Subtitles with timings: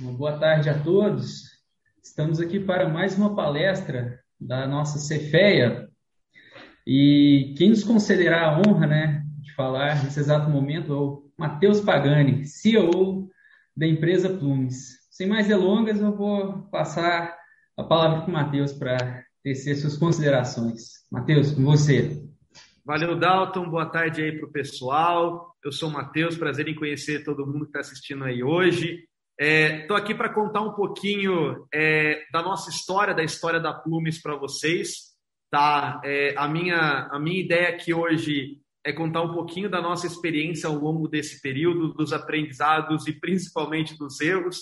[0.00, 1.42] Uma boa tarde a todos.
[2.02, 5.90] Estamos aqui para mais uma palestra da nossa Cefeia.
[6.86, 11.82] E quem nos concederá a honra né, de falar nesse exato momento é o Matheus
[11.82, 13.28] Pagani, CEO
[13.76, 15.00] da empresa Plumes.
[15.10, 17.36] Sem mais delongas, eu vou passar
[17.76, 21.06] a palavra para o Matheus para tecer suas considerações.
[21.12, 22.26] Matheus, com você.
[22.86, 23.68] Valeu, Dalton.
[23.68, 25.54] Boa tarde aí para o pessoal.
[25.62, 29.09] Eu sou o Matheus, prazer em conhecer todo mundo que está assistindo aí hoje.
[29.40, 34.20] Estou é, aqui para contar um pouquinho é, da nossa história, da história da Plumes
[34.20, 35.14] para vocês.
[35.50, 35.98] Tá?
[36.04, 40.68] É, a, minha, a minha ideia aqui hoje é contar um pouquinho da nossa experiência
[40.68, 44.58] ao longo desse período, dos aprendizados e principalmente dos erros,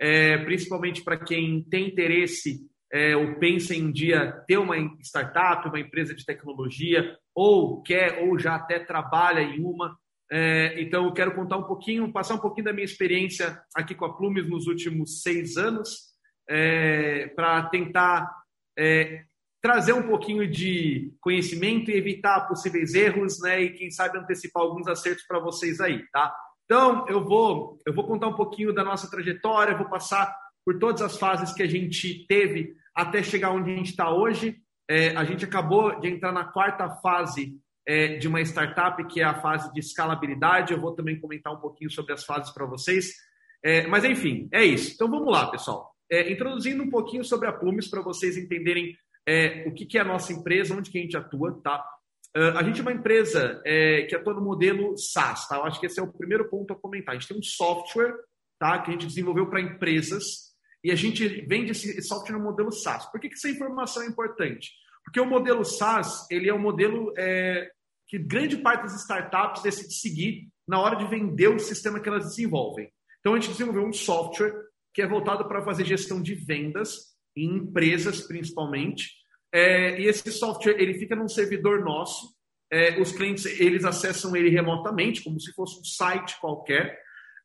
[0.00, 2.58] é, principalmente para quem tem interesse
[2.90, 8.22] é, ou pensa em um dia ter uma startup, uma empresa de tecnologia, ou quer
[8.22, 9.94] ou já até trabalha em uma.
[10.30, 14.04] É, então, eu quero contar um pouquinho, passar um pouquinho da minha experiência aqui com
[14.04, 16.12] a Plumes nos últimos seis anos,
[16.48, 18.30] é, para tentar
[18.78, 19.24] é,
[19.62, 23.62] trazer um pouquinho de conhecimento e evitar possíveis erros, né?
[23.62, 26.34] E quem sabe antecipar alguns acertos para vocês aí, tá?
[26.64, 31.02] Então, eu vou, eu vou contar um pouquinho da nossa trajetória, vou passar por todas
[31.02, 34.56] as fases que a gente teve até chegar onde a gente está hoje.
[34.88, 39.24] É, a gente acabou de entrar na quarta fase é, de uma startup, que é
[39.24, 40.72] a fase de escalabilidade.
[40.72, 43.12] Eu vou também comentar um pouquinho sobre as fases para vocês.
[43.64, 44.94] É, mas, enfim, é isso.
[44.94, 45.92] Então, vamos lá, pessoal.
[46.10, 50.00] É, introduzindo um pouquinho sobre a Plumes para vocês entenderem é, o que, que, é
[50.00, 51.82] a nossa empresa, onde que a gente atua, tá?
[52.36, 55.56] Uh, a gente é uma empresa é, que atua no modelo SaaS, tá?
[55.56, 57.14] Eu acho que esse é o primeiro ponto a comentar.
[57.14, 58.14] A gente tem um software,
[58.58, 58.78] tá?
[58.80, 60.52] Que a gente desenvolveu para empresas
[60.82, 63.06] e a gente vende esse software no modelo SaaS.
[63.10, 64.70] Por que, que essa informação é importante?
[65.04, 67.70] Porque o modelo SaaS ele é um modelo é,
[68.08, 72.26] que grande parte das startups decide seguir na hora de vender o sistema que elas
[72.26, 72.92] desenvolvem.
[73.20, 74.54] Então a gente desenvolveu um software
[74.92, 79.10] que é voltado para fazer gestão de vendas em empresas principalmente.
[79.52, 82.34] É, e esse software ele fica num servidor nosso.
[82.70, 86.98] É, os clientes eles acessam ele remotamente, como se fosse um site qualquer.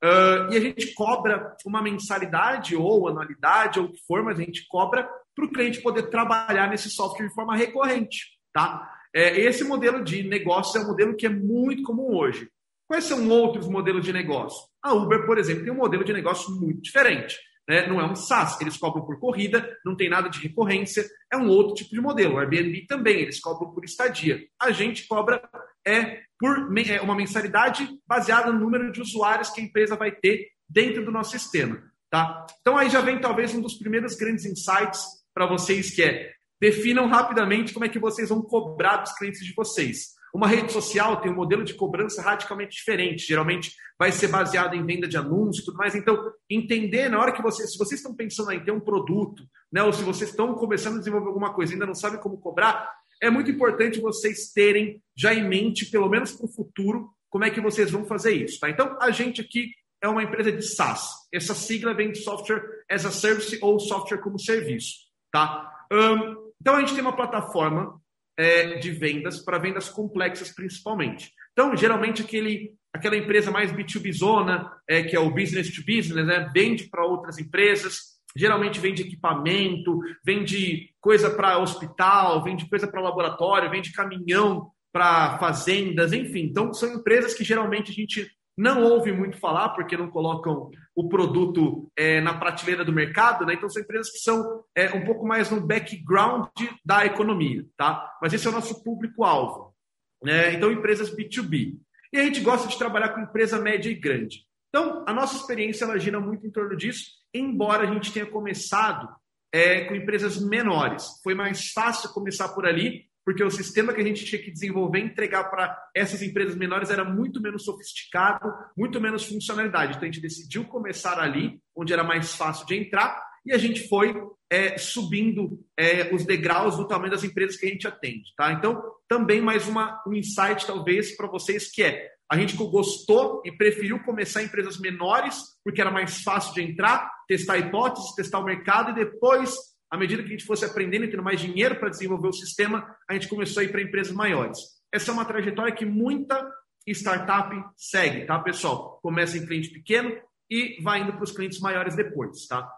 [0.04, 4.44] Uh, e a gente cobra uma mensalidade ou anualidade ou o que for, mas a
[4.44, 8.26] gente cobra para o cliente poder trabalhar nesse software de forma recorrente.
[8.52, 8.92] Tá?
[9.14, 12.50] É, esse modelo de negócio é um modelo que é muito comum hoje.
[12.88, 14.68] Quais são outros modelos de negócio?
[14.82, 17.38] A Uber, por exemplo, tem um modelo de negócio muito diferente.
[17.70, 17.86] Né?
[17.86, 21.50] Não é um SaaS, eles cobram por corrida, não tem nada de recorrência, é um
[21.50, 22.36] outro tipo de modelo.
[22.36, 24.42] O Airbnb também, eles cobram por estadia.
[24.60, 25.48] A gente cobra
[25.86, 30.48] é por é uma mensalidade baseada no número de usuários que a empresa vai ter
[30.68, 31.82] dentro do nosso sistema.
[32.10, 32.48] Tá?
[32.62, 37.08] Então aí já vem talvez um dos primeiros grandes insights para vocês que é definam
[37.08, 40.18] rapidamente como é que vocês vão cobrar dos clientes de vocês.
[40.34, 43.28] Uma rede social tem um modelo de cobrança radicalmente diferente.
[43.28, 45.94] Geralmente vai ser baseado em venda de anúncios e tudo mais.
[45.94, 49.84] Então, entender na hora que vocês, se vocês estão pensando em ter um produto, né,
[49.84, 52.92] ou se vocês estão começando a desenvolver alguma coisa e ainda não sabem como cobrar,
[53.22, 57.52] é muito importante vocês terem já em mente, pelo menos para o futuro, como é
[57.52, 58.60] que vocês vão fazer isso.
[58.60, 58.72] Tá?
[58.72, 59.70] Então, a gente aqui
[60.02, 61.08] é uma empresa de SaaS.
[61.32, 65.07] Essa sigla vem de Software as a Service ou Software como Serviço.
[65.32, 65.72] Tá?
[65.92, 68.00] Um, então, a gente tem uma plataforma
[68.38, 71.32] é, de vendas para vendas complexas, principalmente.
[71.52, 76.26] Então, geralmente, aquele, aquela empresa mais B2B zona, é, que é o business to business,
[76.26, 83.02] né, vende para outras empresas, geralmente vende equipamento, vende coisa para hospital, vende coisa para
[83.02, 86.42] laboratório, vende caminhão para fazendas, enfim.
[86.42, 91.08] Então, são empresas que geralmente a gente não ouve muito falar porque não colocam o
[91.08, 93.54] produto é, na prateleira do mercado, né?
[93.54, 96.48] Então são empresas que são é, um pouco mais no background
[96.84, 98.18] da economia, tá?
[98.22, 99.76] Mas esse é o nosso público-alvo.
[100.24, 100.54] Né?
[100.54, 101.78] Então, empresas B2B.
[102.12, 104.46] E a gente gosta de trabalhar com empresa média e grande.
[104.70, 109.08] Então, a nossa experiência ela gira muito em torno disso, embora a gente tenha começado
[109.54, 111.06] é, com empresas menores.
[111.24, 115.00] Foi mais fácil começar por ali, porque o sistema que a gente tinha que desenvolver,
[115.00, 119.98] entregar para essas empresas menores era muito menos sofisticado, muito menos funcionalidade.
[119.98, 123.86] Então a gente decidiu começar ali, onde era mais fácil de entrar, e a gente
[123.90, 124.16] foi
[124.50, 128.34] é, subindo é, os degraus do tamanho das empresas que a gente atende.
[128.38, 128.54] Tá?
[128.54, 133.52] Então, também mais uma, um insight, talvez, para vocês, que é a gente gostou e
[133.52, 135.36] preferiu começar em empresas menores,
[135.66, 139.54] porque era mais fácil de entrar, testar hipóteses, testar o mercado e depois
[139.90, 142.96] à medida que a gente fosse aprendendo e tendo mais dinheiro para desenvolver o sistema,
[143.10, 144.60] a gente começou a ir para empresas maiores.
[144.94, 146.50] Essa é uma trajetória que muita
[146.88, 149.00] startup segue, tá, pessoal?
[149.02, 150.16] Começa em cliente pequeno
[150.50, 152.70] e vai indo para os clientes maiores depois, tá?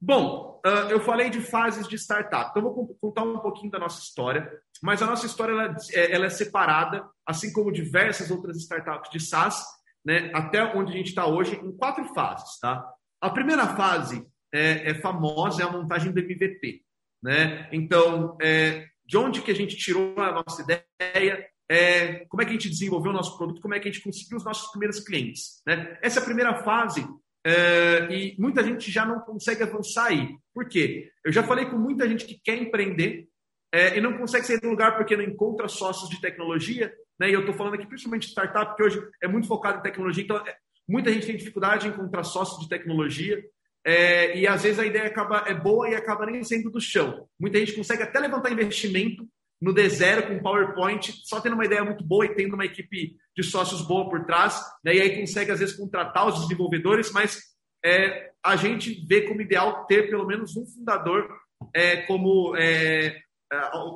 [0.00, 0.60] Bom,
[0.90, 4.50] eu falei de fases de startup, então vou contar um pouquinho da nossa história,
[4.82, 9.64] mas a nossa história é, ela é separada, assim como diversas outras startups de SaaS,
[10.04, 12.84] né, até onde a gente está hoje, em quatro fases, tá?
[13.18, 16.82] A primeira fase é, é famosa, é a montagem do MVP.
[17.20, 17.68] Né?
[17.72, 21.48] Então, é, de onde que a gente tirou a nossa ideia?
[21.68, 23.60] É, como é que a gente desenvolveu o nosso produto?
[23.60, 25.60] Como é que a gente conseguiu os nossos primeiros clientes?
[25.66, 25.98] Né?
[26.00, 27.04] Essa é a primeira fase
[27.44, 30.36] é, e muita gente já não consegue avançar aí.
[30.54, 31.10] Por quê?
[31.24, 33.26] Eu já falei com muita gente que quer empreender
[33.72, 36.94] é, e não consegue sair do lugar porque não encontra sócios de tecnologia.
[37.18, 37.30] Né?
[37.30, 40.22] E eu estou falando aqui principalmente de startup, que hoje é muito focado em tecnologia.
[40.22, 40.56] Então, é,
[40.88, 43.42] muita gente tem dificuldade em encontrar sócios de tecnologia.
[43.86, 47.28] É, e às vezes a ideia acaba, é boa e acaba nem sendo do chão.
[47.38, 49.28] Muita gente consegue até levantar investimento
[49.60, 53.42] no D0 com PowerPoint, só tendo uma ideia muito boa e tendo uma equipe de
[53.42, 54.94] sócios boa por trás, né?
[54.94, 57.40] e aí consegue às vezes contratar os desenvolvedores, mas
[57.84, 61.28] é, a gente vê como ideal ter pelo menos um fundador
[61.74, 63.20] é, como é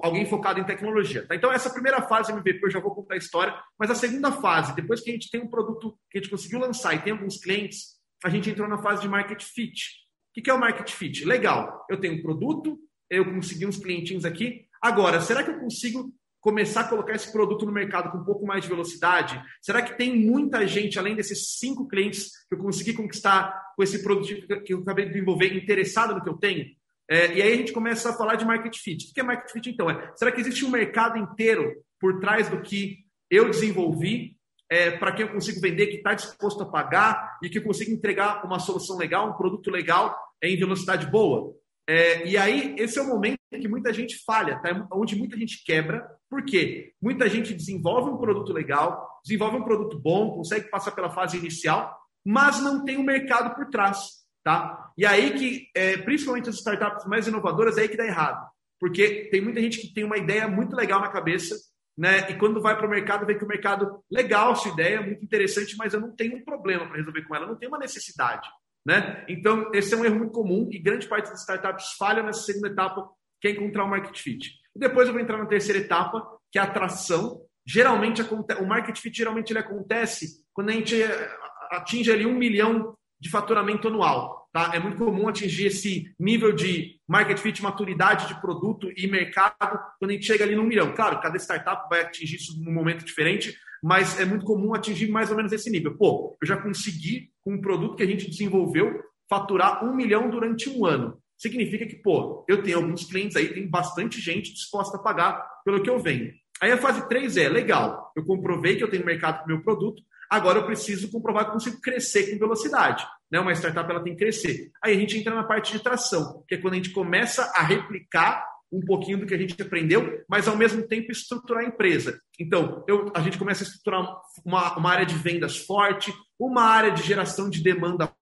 [0.02, 1.26] alguém focado em tecnologia.
[1.26, 1.35] Tá?
[1.35, 4.75] Então, essa primeira fase MVP, eu já vou contar a história, mas a segunda fase,
[4.75, 7.38] depois que a gente tem um produto que a gente conseguiu lançar e tem alguns
[7.38, 10.09] clientes, a gente entrou na fase de market fit.
[10.37, 11.25] O que é o market fit?
[11.25, 12.79] Legal, eu tenho um produto,
[13.11, 14.67] eu consegui uns clientinhos aqui.
[14.81, 18.47] Agora, será que eu consigo começar a colocar esse produto no mercado com um pouco
[18.47, 19.43] mais de velocidade?
[19.61, 24.03] Será que tem muita gente, além desses cinco clientes que eu consegui conquistar com esse
[24.03, 26.67] produto que eu acabei de desenvolver, interessado no que eu tenho?
[27.11, 29.11] É, e aí a gente começa a falar de market fit.
[29.11, 29.91] O que é market fit, então?
[29.91, 32.99] É, será que existe um mercado inteiro por trás do que
[33.31, 34.38] eu desenvolvi
[34.70, 37.91] é, para quem eu consigo vender, que está disposto a pagar e que eu consigo
[37.91, 41.55] entregar uma solução legal, um produto legal em velocidade boa.
[41.88, 44.87] É, e aí, esse é o momento que muita gente falha, tá?
[44.93, 46.06] onde muita gente quebra.
[46.29, 46.93] Por quê?
[47.00, 51.97] Muita gente desenvolve um produto legal, desenvolve um produto bom, consegue passar pela fase inicial,
[52.25, 54.19] mas não tem o um mercado por trás.
[54.44, 54.93] Tá?
[54.97, 58.47] E aí que, é, principalmente as startups mais inovadoras, é aí que dá errado.
[58.79, 61.56] Porque tem muita gente que tem uma ideia muito legal na cabeça,
[61.99, 62.31] né?
[62.31, 65.77] E quando vai para o mercado, vê que o mercado, legal sua ideia, muito interessante,
[65.77, 68.49] mas eu não tenho um problema para resolver com ela, não tenho uma necessidade.
[68.87, 69.25] Né?
[69.29, 72.69] Então, esse é um erro muito comum e grande parte das startups falha nessa segunda
[72.69, 73.11] etapa,
[73.41, 74.49] que é encontrar o market fit.
[74.77, 77.43] E depois eu vou entrar na terceira etapa, que é a atração.
[77.67, 81.31] Geralmente, o market fit geralmente ele acontece quando a gente eh,
[81.73, 84.49] atinge ali um milhão de faturamento anual.
[84.53, 84.73] Tá?
[84.75, 90.11] É muito comum atingir esse nível de market fit, maturidade de produto e mercado quando
[90.11, 90.94] a gente chega ali no milhão.
[90.94, 95.31] Claro, cada startup vai atingir isso num momento diferente, mas é muito comum atingir mais
[95.31, 95.97] ou menos esse nível.
[95.97, 100.69] Pô, eu já consegui, com um produto que a gente desenvolveu, faturar um milhão durante
[100.71, 101.19] um ano.
[101.37, 105.82] Significa que, pô, eu tenho alguns clientes aí, tem bastante gente disposta a pagar pelo
[105.82, 106.32] que eu vendo.
[106.61, 109.62] Aí a fase 3 é, legal, eu comprovei que eu tenho mercado para o meu
[109.62, 113.38] produto, agora eu preciso comprovar que consigo crescer com velocidade né?
[113.40, 114.70] Uma startup ela tem que crescer.
[114.82, 117.62] Aí a gente entra na parte de tração, que é quando a gente começa a
[117.62, 122.20] replicar um pouquinho do que a gente aprendeu, mas ao mesmo tempo estruturar a empresa.
[122.38, 124.06] Então, eu, a gente começa a estruturar
[124.44, 128.12] uma, uma área de vendas forte, uma área de geração de demanda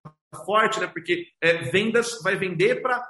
[0.45, 0.87] forte, né?
[0.87, 3.05] Porque é, vendas vai vender para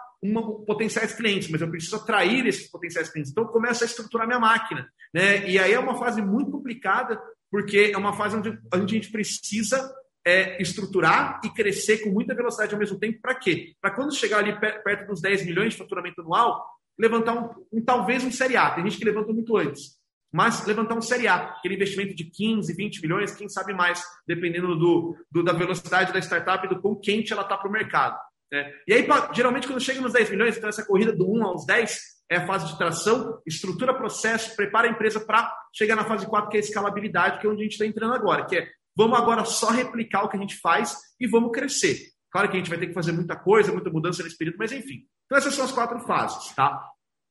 [0.66, 3.31] potenciais clientes, mas eu preciso atrair esses potenciais clientes.
[3.31, 5.46] Então, eu começo a estruturar minha máquina, né?
[5.46, 7.20] E aí é uma fase muito complicada,
[7.50, 9.93] porque é uma fase onde a gente precisa
[10.26, 13.20] é, estruturar e crescer com muita velocidade ao mesmo tempo.
[13.20, 13.75] Para quê?
[13.81, 16.66] Para quando chegar ali perto dos 10 milhões de faturamento anual,
[16.98, 18.70] levantar um, um, talvez um série A.
[18.70, 19.96] Tem gente que levanta muito antes.
[20.32, 24.76] Mas levantar um série A, aquele investimento de 15, 20 milhões, quem sabe mais, dependendo
[24.76, 28.19] do, do da velocidade da startup e do quão quente ela está para o mercado.
[28.52, 28.72] Né?
[28.87, 32.00] E aí, geralmente, quando chega nos 10 milhões, então essa corrida do 1 aos 10
[32.31, 36.50] é a fase de tração, estrutura processo, prepara a empresa para chegar na fase 4,
[36.50, 39.19] que é a escalabilidade, que é onde a gente está entrando agora, que é Vamos
[39.19, 41.98] agora só replicar o que a gente faz e vamos crescer.
[42.31, 44.72] Claro que a gente vai ter que fazer muita coisa, muita mudança nesse período, mas
[44.72, 45.06] enfim.
[45.26, 46.82] Então essas são as quatro fases, tá?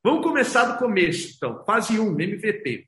[0.03, 1.65] Vamos começar do começo, então.
[1.65, 2.88] Fase 1, MVP.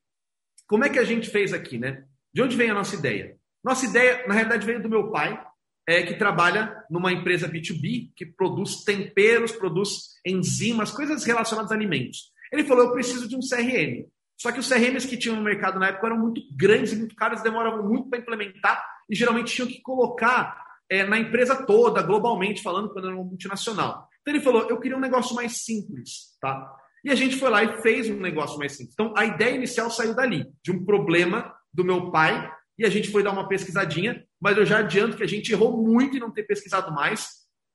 [0.67, 2.03] Como é que a gente fez aqui, né?
[2.31, 3.35] De onde vem a nossa ideia?
[3.63, 5.43] Nossa ideia, na realidade, veio do meu pai,
[5.87, 12.33] é, que trabalha numa empresa B2B, que produz temperos, produz enzimas, coisas relacionadas a alimentos.
[12.51, 14.05] Ele falou: eu preciso de um CRM.
[14.39, 17.15] Só que os CRMs que tinham no mercado na época eram muito grandes e muito
[17.15, 22.61] caros, demoravam muito para implementar e geralmente tinham que colocar é, na empresa toda, globalmente
[22.61, 24.07] falando, quando era uma multinacional.
[24.21, 26.69] Então ele falou: eu queria um negócio mais simples, tá?
[27.03, 28.93] E a gente foi lá e fez um negócio mais simples.
[28.93, 33.11] Então a ideia inicial saiu dali, de um problema do meu pai, e a gente
[33.11, 36.31] foi dar uma pesquisadinha, mas eu já adianto que a gente errou muito em não
[36.31, 37.27] ter pesquisado mais.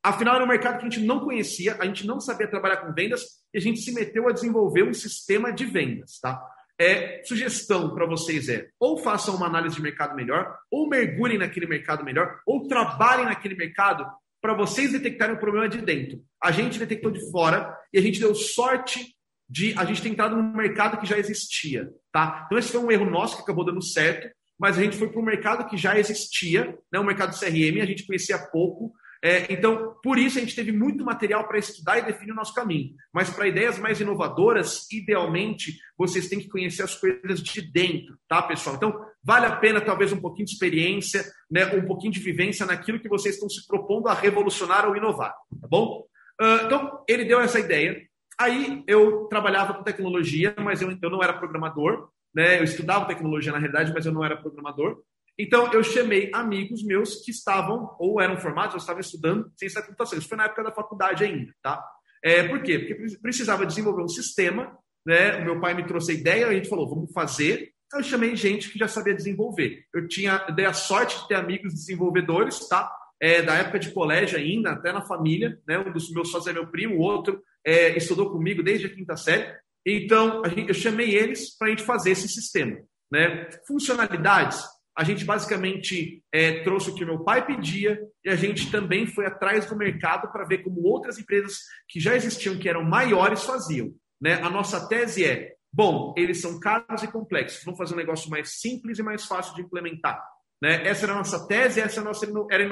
[0.04, 2.92] Afinal, era um mercado que a gente não conhecia, a gente não sabia trabalhar com
[2.92, 6.42] vendas, e a gente se meteu a desenvolver um sistema de vendas, tá?
[6.78, 11.66] É, sugestão para vocês é ou façam uma análise de mercado melhor, ou mergulhem naquele
[11.66, 14.04] mercado melhor, ou trabalhem naquele mercado
[14.40, 16.20] para vocês detectarem o problema de dentro.
[16.42, 19.14] A gente detectou de fora e a gente deu sorte
[19.48, 22.44] de a gente ter entrado num mercado que já existia, tá?
[22.46, 24.28] Então esse foi um erro nosso que acabou dando certo,
[24.62, 27.00] mas a gente foi para um mercado que já existia, né?
[27.00, 31.04] O mercado CRM a gente conhecia pouco É, então, por isso a gente teve muito
[31.04, 32.90] material para estudar e definir o nosso caminho.
[33.12, 38.42] Mas para ideias mais inovadoras, idealmente, vocês têm que conhecer as coisas de dentro, tá,
[38.42, 38.74] pessoal?
[38.76, 38.92] Então,
[39.22, 43.08] vale a pena talvez um pouquinho de experiência, né, um pouquinho de vivência naquilo que
[43.08, 46.04] vocês estão se propondo a revolucionar ou inovar, tá bom?
[46.40, 48.00] Uh, então, ele deu essa ideia.
[48.40, 52.58] Aí eu trabalhava com tecnologia, mas eu, eu não era programador, né?
[52.58, 55.02] Eu estudava tecnologia na realidade, mas eu não era programador.
[55.38, 59.86] Então, eu chamei amigos meus que estavam, ou eram formados, ou estavam estudando ciência da
[59.86, 60.18] computação.
[60.18, 61.82] Isso foi na época da faculdade ainda, tá?
[62.22, 62.78] É, por quê?
[62.78, 65.38] Porque precisava desenvolver um sistema, né?
[65.38, 67.72] O meu pai me trouxe a ideia, a gente falou, vamos fazer.
[67.92, 69.84] Eu chamei gente que já sabia desenvolver.
[69.92, 72.90] Eu tinha, eu dei a sorte de ter amigos desenvolvedores, tá?
[73.20, 75.78] É, da época de colégio ainda, até na família, né?
[75.78, 79.16] Um dos meus sócios é meu primo, o outro é, estudou comigo desde a quinta
[79.16, 79.52] série.
[79.86, 82.78] Então, gente, eu chamei eles para a gente fazer esse sistema.
[83.10, 83.48] Né?
[83.66, 84.62] Funcionalidades,
[84.96, 89.26] a gente basicamente é, trouxe o que meu pai pedia e a gente também foi
[89.26, 91.58] atrás do mercado para ver como outras empresas
[91.88, 93.92] que já existiam, que eram maiores, faziam.
[94.20, 94.34] Né?
[94.34, 98.60] A nossa tese é: bom, eles são caros e complexos, vamos fazer um negócio mais
[98.60, 100.22] simples e mais fácil de implementar.
[100.62, 100.86] Né?
[100.86, 102.64] Essa era a nossa tese, essa era a nossa, era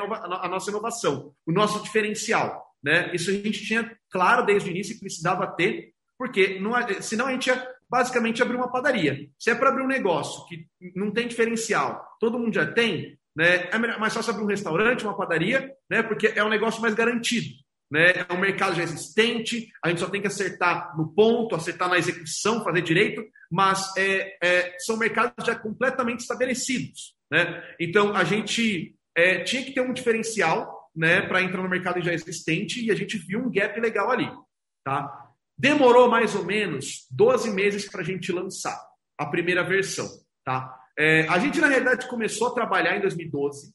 [0.45, 2.67] a nossa inovação, o nosso diferencial.
[2.83, 3.11] Né?
[3.15, 7.33] Isso a gente tinha claro desde o início que precisava ter, porque não, senão a
[7.33, 9.27] gente ia basicamente abrir uma padaria.
[9.39, 13.71] Se é para abrir um negócio que não tem diferencial, todo mundo já tem, né?
[13.73, 16.03] É mais fácil abrir um restaurante, uma padaria, né?
[16.03, 17.49] Porque é um negócio mais garantido.
[17.91, 18.27] Né?
[18.29, 21.97] É um mercado já existente, a gente só tem que acertar no ponto, acertar na
[21.97, 27.17] execução, fazer direito, mas é, é, são mercados já completamente estabelecidos.
[27.33, 27.65] Né?
[27.81, 32.13] Então a gente é, tinha que ter um diferencial né, para entrar no mercado já
[32.13, 34.31] existente e a gente viu um gap legal ali.
[34.85, 35.30] Tá?
[35.61, 38.81] Demorou mais ou menos 12 meses para a gente lançar
[39.19, 40.09] a primeira versão.
[40.43, 40.75] Tá?
[40.99, 43.71] É, a gente, na realidade, começou a trabalhar em 2012.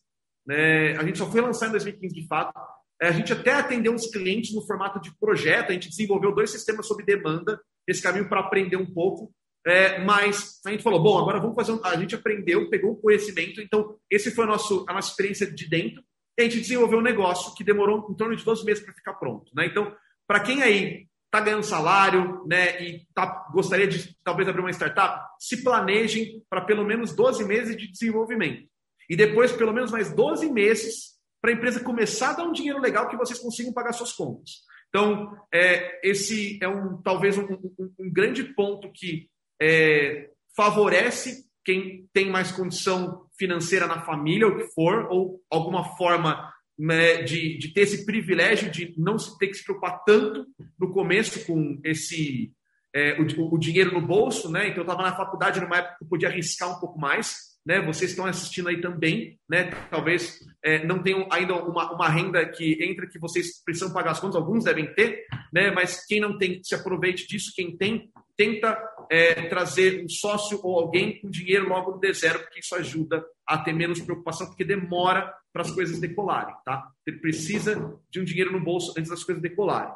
[0.48, 0.98] Né?
[0.98, 2.60] A gente só foi lançar em 2015 de fato.
[3.00, 5.70] É, a gente até atendeu uns clientes no formato de projeto.
[5.70, 9.32] A gente desenvolveu dois sistemas sob demanda, esse caminho para aprender um pouco.
[9.64, 11.72] É, mas a gente falou, bom, agora vamos fazer.
[11.72, 11.86] Um...
[11.86, 13.62] A gente aprendeu, pegou o conhecimento.
[13.62, 16.02] Então, esse foi a, nosso, a nossa experiência de dentro.
[16.36, 19.14] E a gente desenvolveu um negócio que demorou em torno de 12 meses para ficar
[19.14, 19.52] pronto.
[19.56, 19.68] Né?
[19.68, 19.96] Então,
[20.28, 25.22] para quem aí está ganhando salário, né, e tá, gostaria de talvez abrir uma startup,
[25.40, 28.68] se planejem para pelo menos 12 meses de desenvolvimento.
[29.10, 32.80] E depois, pelo menos mais 12 meses para a empresa começar a dar um dinheiro
[32.80, 34.64] legal que vocês consigam pagar suas contas.
[34.90, 39.30] Então, é, esse é um talvez um, um, um grande ponto que
[39.62, 46.52] é, favorece quem tem mais condição financeira na família, o que for, ou alguma forma
[46.78, 50.46] né, de, de ter esse privilégio de não ter que se preocupar tanto
[50.80, 52.52] no começo com esse
[52.94, 54.70] é, o, o, dinheiro no bolso, né?
[54.70, 57.82] Então eu estava na faculdade numa época que eu podia arriscar um pouco mais, né?
[57.82, 59.72] Vocês estão assistindo aí também, né?
[59.92, 64.20] Talvez é, não tenham ainda uma, uma renda que entra que vocês precisam pagar as
[64.22, 65.72] contas, alguns devem ter, né?
[65.72, 67.52] Mas quem não tem, se aproveite disso.
[67.54, 68.78] Quem tem, tenta
[69.10, 73.58] é, trazer um sócio ou alguém com dinheiro logo no D0, porque isso ajuda a
[73.58, 76.88] ter menos preocupação, porque demora para as coisas decolarem, tá?
[77.06, 79.94] Ele precisa de um dinheiro no bolso antes das coisas decolarem.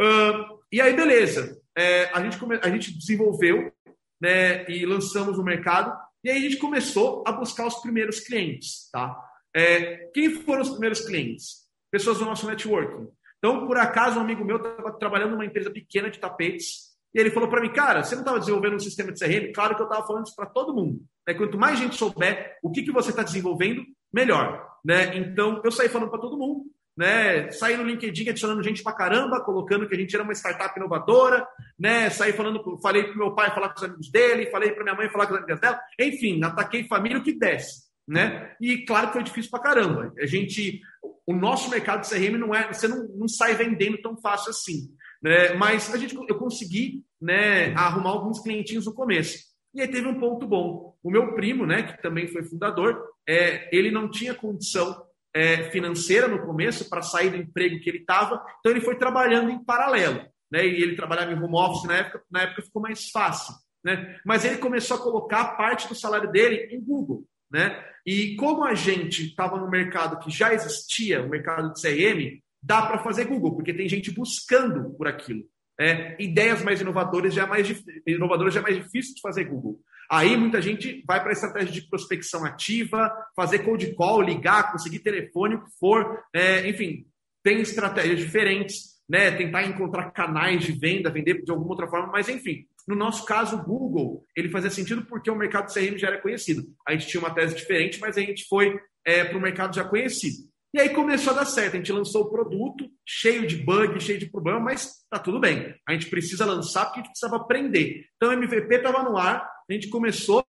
[0.00, 1.60] Uh, e aí, beleza.
[1.76, 2.58] É, a, gente come...
[2.62, 3.72] a gente desenvolveu
[4.20, 8.88] né, e lançamos no mercado, e aí a gente começou a buscar os primeiros clientes,
[8.92, 9.18] tá?
[9.54, 11.62] É, quem foram os primeiros clientes?
[11.90, 13.08] Pessoas do nosso networking.
[13.38, 17.30] Então, por acaso, um amigo meu estava trabalhando numa empresa pequena de tapetes, e ele
[17.30, 19.52] falou para mim, cara, você não estava desenvolvendo um sistema de CRM?
[19.52, 21.00] Claro que eu estava falando isso para todo mundo.
[21.26, 21.34] Né?
[21.34, 24.66] Quanto mais gente souber o que, que você está desenvolvendo, melhor.
[24.84, 25.16] Né?
[25.18, 26.64] Então, eu saí falando para todo mundo,
[26.96, 27.50] né?
[27.50, 31.46] saí no LinkedIn adicionando gente para caramba, colocando que a gente era uma startup inovadora,
[31.78, 32.08] né?
[32.10, 35.10] saí falando, falei para meu pai falar com os amigos dele, falei para minha mãe
[35.10, 37.92] falar com as amigas dela, enfim, ataquei família o que desce.
[38.08, 38.54] Né?
[38.60, 40.12] E claro que foi difícil para caramba.
[40.18, 40.80] A gente,
[41.24, 44.90] o nosso mercado de CRM não é, você não, não sai vendendo tão fácil assim.
[45.22, 45.54] Né?
[45.54, 49.38] Mas a gente, eu consegui né, arrumar alguns clientinhos no começo.
[49.74, 50.96] E aí teve um ponto bom.
[51.02, 55.02] O meu primo, né, que também foi fundador, é, ele não tinha condição
[55.34, 59.50] é, financeira no começo para sair do emprego que ele estava, então ele foi trabalhando
[59.50, 60.26] em paralelo.
[60.50, 63.54] Né, e ele trabalhava em home office na época, na época ficou mais fácil.
[63.82, 64.18] Né?
[64.24, 67.24] Mas ele começou a colocar parte do salário dele em Google.
[67.50, 67.82] Né?
[68.06, 72.82] E como a gente estava no mercado que já existia, o mercado de CRM, dá
[72.82, 75.42] para fazer Google, porque tem gente buscando por aquilo.
[75.80, 79.80] É, ideias mais inovadoras já é mais, inovadoras já é mais difícil de fazer Google.
[80.10, 84.98] Aí muita gente vai para a estratégia de prospecção ativa, fazer cold call, ligar, conseguir
[84.98, 86.22] telefone, o que for.
[86.34, 87.06] É, enfim,
[87.42, 89.30] tem estratégias diferentes, né?
[89.30, 92.66] tentar encontrar canais de venda, vender de alguma outra forma, mas enfim.
[92.86, 96.64] No nosso caso, o Google, ele fazia sentido porque o mercado CRM já era conhecido.
[96.86, 99.84] A gente tinha uma tese diferente, mas a gente foi é, para o mercado já
[99.84, 100.51] conhecido.
[100.74, 101.74] E aí começou a dar certo.
[101.74, 105.74] A gente lançou o produto, cheio de bug, cheio de problema, mas tá tudo bem.
[105.86, 108.06] A gente precisa lançar porque a gente precisava aprender.
[108.16, 110.44] Então o MVP estava no ar, a gente começou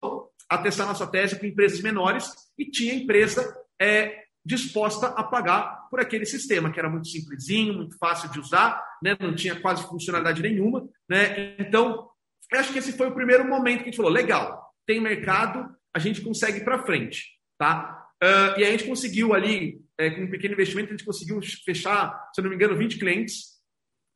[0.50, 6.00] a testar nossa tese com empresas menores e tinha empresa é, disposta a pagar por
[6.00, 9.16] aquele sistema, que era muito simplesinho, muito fácil de usar, né?
[9.20, 10.88] não tinha quase funcionalidade nenhuma.
[11.10, 11.56] Né?
[11.58, 12.10] Então,
[12.52, 15.74] eu acho que esse foi o primeiro momento que a gente falou: legal, tem mercado,
[15.96, 17.26] a gente consegue ir para frente.
[17.58, 18.08] Tá?
[18.24, 22.30] Uh, e a gente conseguiu ali, é, com um pequeno investimento, a gente conseguiu fechar,
[22.34, 23.60] se eu não me engano, 20 clientes.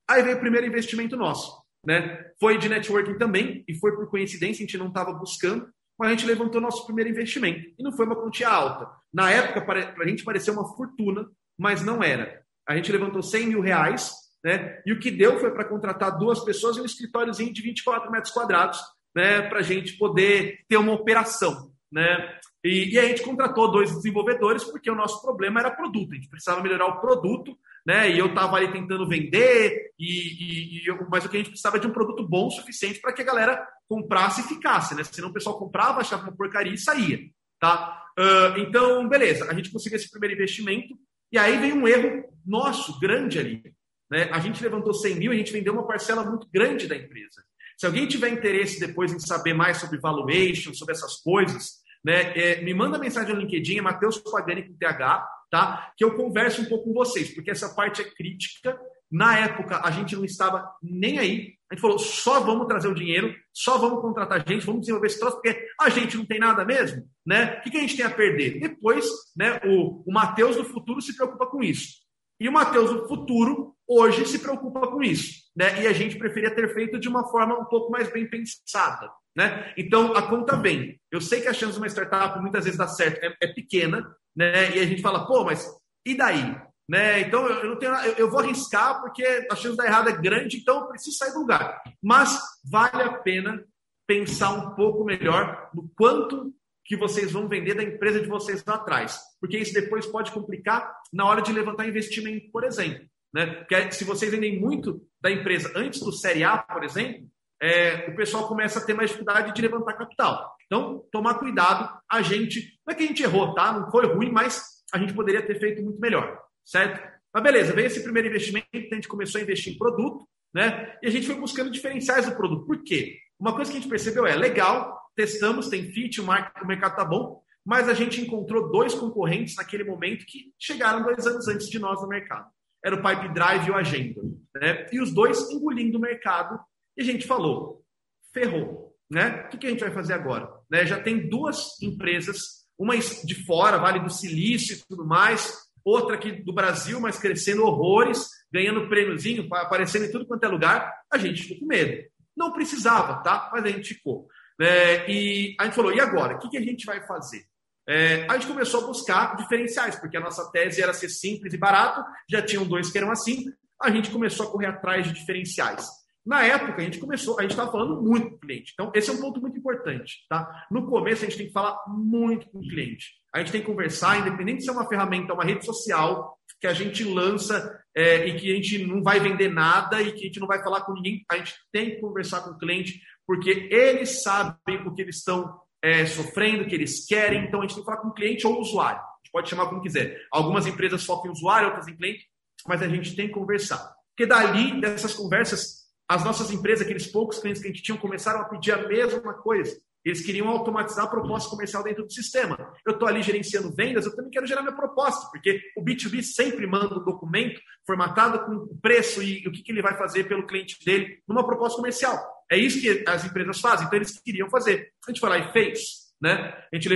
[0.07, 1.65] Aí veio o primeiro investimento nosso.
[1.85, 2.23] Né?
[2.39, 6.11] Foi de networking também, e foi por coincidência, a gente não estava buscando, mas a
[6.11, 7.61] gente levantou nosso primeiro investimento.
[7.77, 8.87] E não foi uma quantia alta.
[9.13, 12.43] Na época, para a gente pareceu uma fortuna, mas não era.
[12.67, 14.11] A gente levantou 100 mil reais,
[14.43, 14.81] né?
[14.85, 18.33] e o que deu foi para contratar duas pessoas e um escritóriozinho de 24 metros
[18.33, 18.79] quadrados,
[19.15, 19.41] né?
[19.43, 21.71] para a gente poder ter uma operação.
[21.91, 22.39] Né?
[22.65, 26.27] E, e, a gente contratou dois desenvolvedores porque o nosso problema era produto, a gente
[26.27, 27.55] precisava melhorar o produto,
[27.85, 28.09] né?
[28.09, 31.51] E eu estava ali tentando vender, e, e, e eu, mas o que a gente
[31.51, 35.03] precisava de um produto bom o suficiente para que a galera comprasse e ficasse, né?
[35.03, 37.19] Senão o pessoal comprava, achava uma porcaria e saía,
[37.59, 38.01] tá?
[38.17, 40.97] Uh, então, beleza, a gente conseguiu esse primeiro investimento,
[41.31, 43.61] e aí veio um erro nosso, grande ali.
[44.09, 44.27] Né?
[44.31, 47.43] A gente levantou 100 mil e a gente vendeu uma parcela muito grande da empresa.
[47.77, 52.61] Se alguém tiver interesse depois em saber mais sobre valuation, sobre essas coisas, né, é,
[52.61, 55.91] me manda mensagem no LinkedIn, é Matheus Pagani com TH, tá?
[55.97, 58.79] Que eu converse um pouco com vocês, porque essa parte é crítica.
[59.11, 61.55] Na época, a gente não estava nem aí.
[61.69, 65.19] A gente falou, só vamos trazer o dinheiro, só vamos contratar gente, vamos desenvolver esse
[65.19, 67.57] troço, porque a gente não tem nada mesmo, né?
[67.57, 68.59] O que, que a gente tem a perder?
[68.59, 69.03] Depois,
[69.35, 72.05] né, o, o Matheus do futuro se preocupa com isso.
[72.39, 75.43] E o Matheus do futuro hoje se preocupa com isso.
[75.55, 75.83] Né?
[75.83, 79.09] E a gente preferia ter feito de uma forma um pouco mais bem pensada.
[79.35, 79.73] Né?
[79.77, 80.99] Então, a conta vem.
[81.11, 84.05] Eu sei que a chance de uma startup muitas vezes dar certo é, é pequena,
[84.35, 84.75] né?
[84.75, 85.67] e a gente fala, pô, mas
[86.05, 86.55] e daí?
[86.87, 87.21] Né?
[87.21, 90.21] Então, eu, não tenho, eu, eu vou arriscar porque a chance de dar errado é
[90.21, 91.81] grande, então eu preciso sair do lugar.
[92.01, 93.63] Mas vale a pena
[94.07, 96.53] pensar um pouco melhor no quanto
[96.85, 99.19] que vocês vão vender da empresa de vocês lá atrás.
[99.41, 103.03] Porque isso depois pode complicar na hora de levantar investimento, por exemplo.
[103.35, 103.47] Né?
[103.47, 107.27] Porque se vocês vendem muito da empresa antes do Série A, por exemplo,
[107.61, 110.55] é, o pessoal começa a ter mais dificuldade de levantar capital.
[110.65, 112.79] Então, tomar cuidado, a gente.
[112.87, 113.73] Não é que a gente errou, tá?
[113.73, 117.05] Não foi ruim, mas a gente poderia ter feito muito melhor, certo?
[117.33, 120.95] Mas beleza, veio esse primeiro investimento, a gente começou a investir em produto, né?
[121.03, 122.65] E a gente foi buscando diferenciais do produto.
[122.65, 123.17] Por quê?
[123.37, 127.41] Uma coisa que a gente percebeu é legal, testamos, tem fit, o mercado tá bom,
[127.65, 132.01] mas a gente encontrou dois concorrentes naquele momento que chegaram dois anos antes de nós
[132.01, 132.54] no mercado.
[132.85, 134.21] Era o Pipe Drive e o Agenda.
[134.53, 134.85] Né?
[134.91, 136.59] E os dois engolindo o mercado.
[136.95, 137.83] E a gente falou,
[138.31, 138.95] ferrou.
[139.09, 139.43] Né?
[139.45, 140.47] O que, a gente vai fazer agora?
[140.69, 140.85] Né?
[140.85, 145.51] Já tem duas empresas, uma de fora, Vale do Silício e tudo mais,
[145.83, 150.93] outra aqui do Brasil, mas crescendo horrores, ganhando prêmiozinho, aparecendo em tudo quanto é lugar.
[151.11, 152.03] A gente ficou com medo.
[152.37, 153.49] Não precisava, tá?
[153.51, 154.27] Mas a gente ficou.
[154.61, 156.35] É, e a gente falou, e agora?
[156.35, 157.45] O que a gente vai fazer?
[157.87, 161.57] É, a gente começou a buscar diferenciais, porque a nossa tese era ser simples e
[161.57, 163.45] barato, já tinham dois que eram assim,
[163.81, 165.87] a gente começou a correr atrás de diferenciais.
[166.25, 168.71] Na época, a gente começou, a gente estava falando muito com o cliente.
[168.73, 170.25] Então, esse é um ponto muito importante.
[170.27, 170.65] Tá?
[170.71, 173.11] No começo, a gente tem que falar muito com o cliente.
[173.31, 176.73] A gente tem que conversar, independente se é uma ferramenta, uma rede social, que a
[176.73, 180.39] gente lança é, e que a gente não vai vender nada e que a gente
[180.39, 184.23] não vai falar com ninguém, a gente tem que conversar com o cliente, porque eles
[184.23, 187.45] sabem o que eles estão é, sofrendo, que eles querem.
[187.45, 188.99] Então, a gente tem que falar com o cliente ou o usuário.
[188.99, 190.19] A gente pode chamar como quiser.
[190.31, 192.27] Algumas empresas focam em usuário, outras em cliente,
[192.67, 193.93] mas a gente tem que conversar.
[194.09, 198.41] Porque dali, dessas conversas, as nossas empresas, aqueles poucos clientes que a gente tinha, começaram
[198.41, 199.79] a pedir a mesma coisa.
[200.03, 202.73] Eles queriam automatizar a proposta comercial dentro do sistema.
[202.85, 206.65] Eu estou ali gerenciando vendas, eu também quero gerar minha proposta, porque o B2B sempre
[206.65, 210.47] manda um documento formatado com o preço e o que, que ele vai fazer pelo
[210.47, 212.34] cliente dele numa proposta comercial.
[212.51, 214.91] É isso que as empresas fazem, então eles queriam fazer.
[215.05, 216.05] A gente foi lá e fez.
[216.21, 216.31] Né?
[216.73, 216.87] A gente,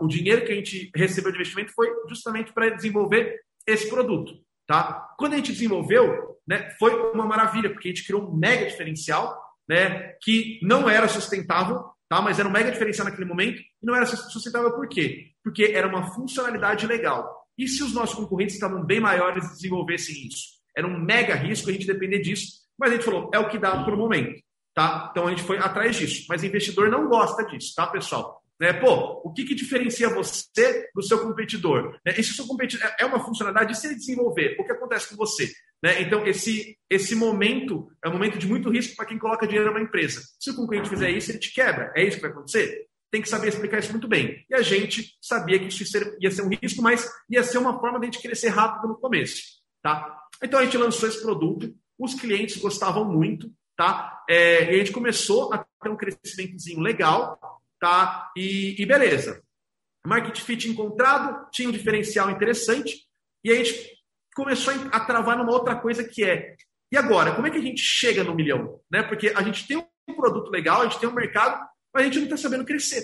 [0.00, 4.34] o dinheiro que a gente recebeu de investimento foi justamente para desenvolver esse produto.
[4.66, 5.14] Tá?
[5.18, 9.36] Quando a gente desenvolveu, né, foi uma maravilha, porque a gente criou um mega diferencial
[9.68, 12.20] né, que não era sustentável tá?
[12.20, 15.30] mas era um mega diferencial naquele momento e não era sustentável por quê?
[15.42, 17.46] Porque era uma funcionalidade legal.
[17.56, 20.60] E se os nossos concorrentes estavam bem maiores e desenvolvessem isso?
[20.76, 23.58] Era um mega risco a gente depender disso, mas a gente falou, é o que
[23.58, 24.42] dá para o momento.
[24.74, 25.08] Tá?
[25.10, 26.26] Então a gente foi atrás disso.
[26.28, 28.40] Mas investidor não gosta disso, tá, pessoal?
[28.58, 28.72] Né?
[28.74, 31.98] Pô, o que, que diferencia você do seu competidor?
[32.04, 32.14] Né?
[32.16, 35.16] E se o seu competidor é uma funcionalidade, se ele desenvolver, o que acontece com
[35.16, 35.50] você?
[35.82, 36.02] Né?
[36.02, 39.80] Então, esse, esse momento é um momento de muito risco para quem coloca dinheiro numa
[39.80, 40.20] empresa.
[40.38, 41.90] Se o concorrente fizer isso, ele te quebra.
[41.96, 42.90] É isso que vai acontecer?
[43.10, 44.44] tem que saber explicar isso muito bem.
[44.48, 45.82] E a gente sabia que isso
[46.20, 48.98] ia ser um risco, mas ia ser uma forma de a gente crescer rápido no
[48.98, 49.42] começo.
[49.82, 50.16] Tá?
[50.42, 54.22] Então a gente lançou esse produto, os clientes gostavam muito, tá?
[54.28, 57.40] É, e a gente começou a ter um crescimentozinho legal,
[57.80, 58.30] tá?
[58.36, 59.42] E, e beleza.
[60.06, 63.06] Market fit encontrado, tinha um diferencial interessante,
[63.42, 63.96] e a gente
[64.36, 66.56] começou a travar numa outra coisa que é,
[66.92, 68.78] e agora, como é que a gente chega no milhão?
[68.92, 69.02] Né?
[69.02, 72.18] Porque a gente tem um produto legal, a gente tem um mercado, mas a gente
[72.18, 73.02] não está sabendo crescer.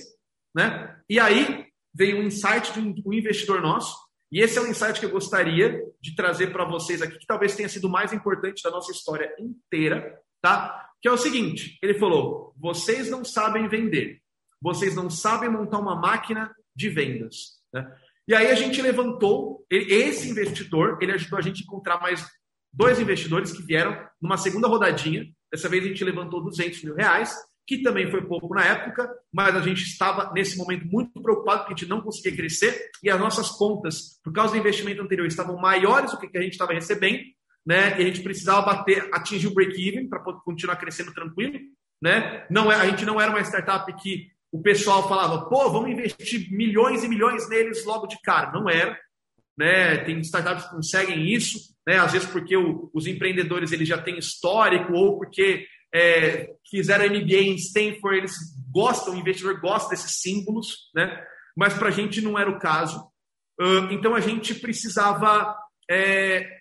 [0.54, 0.94] Né?
[1.08, 3.96] E aí veio um insight de um investidor nosso,
[4.30, 7.56] e esse é um insight que eu gostaria de trazer para vocês aqui, que talvez
[7.56, 10.90] tenha sido o mais importante da nossa história inteira, tá?
[11.00, 14.20] Que é o seguinte: ele falou, vocês não sabem vender,
[14.60, 17.60] vocês não sabem montar uma máquina de vendas.
[17.72, 17.90] Né?
[18.28, 22.26] E aí a gente levantou, esse investidor, ele ajudou a gente a encontrar mais
[22.72, 25.24] dois investidores que vieram numa segunda rodadinha.
[25.50, 27.34] Dessa vez a gente levantou 200 mil reais
[27.66, 31.74] que também foi pouco na época, mas a gente estava nesse momento muito preocupado porque
[31.74, 35.56] a gente não conseguia crescer e as nossas contas, por causa do investimento anterior, estavam
[35.56, 37.24] maiores do que a gente estava recebendo,
[37.66, 38.00] né?
[38.00, 41.58] E a gente precisava bater, atingir o break-even para continuar crescendo tranquilo,
[42.00, 42.46] né?
[42.50, 46.50] Não é, a gente não era uma startup que o pessoal falava, pô, vamos investir
[46.52, 48.52] milhões e milhões neles logo de cara.
[48.52, 48.96] Não era,
[49.58, 49.98] né?
[49.98, 51.98] Tem startups que conseguem isso, né?
[51.98, 57.40] Às vezes porque o, os empreendedores eles já têm histórico ou porque é, fizeram MBA
[57.40, 58.34] em Stanford, eles
[58.70, 61.24] gostam, o investidor gosta desses símbolos, né?
[61.56, 63.10] mas para a gente não era o caso.
[63.90, 65.56] Então a gente precisava
[65.90, 66.60] é,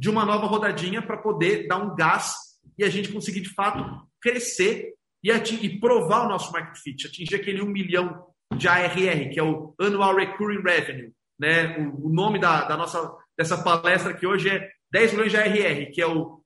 [0.00, 2.34] de uma nova rodadinha para poder dar um gás
[2.78, 3.84] e a gente conseguir de fato
[4.18, 9.38] crescer e, e provar o nosso market fit, atingir aquele 1 milhão de ARR, que
[9.38, 11.12] é o Annual Recurring Revenue.
[11.38, 11.76] Né?
[11.76, 15.92] O, o nome da, da, nossa dessa palestra aqui hoje é 10 milhões de ARR,
[15.92, 16.42] que é o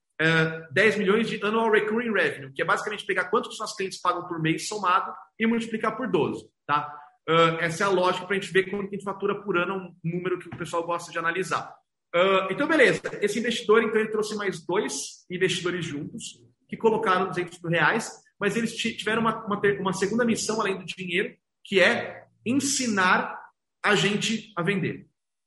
[0.73, 4.01] 10 é, milhões de annual recurring revenue, que é basicamente pegar quanto os nossos clientes
[4.01, 6.93] pagam por mês somado e multiplicar por 12, tá?
[7.29, 9.77] Uh, essa é a lógica para a gente ver quanto a gente fatura por ano,
[10.05, 11.75] um número que o pessoal gosta de analisar.
[12.15, 13.01] Uh, então, beleza.
[13.21, 18.57] Esse investidor, então, ele trouxe mais dois investidores juntos, que colocaram 200 mil reais, mas
[18.57, 23.37] eles tiveram uma, uma, uma segunda missão, além do dinheiro, que é ensinar
[23.83, 25.07] a gente a vender,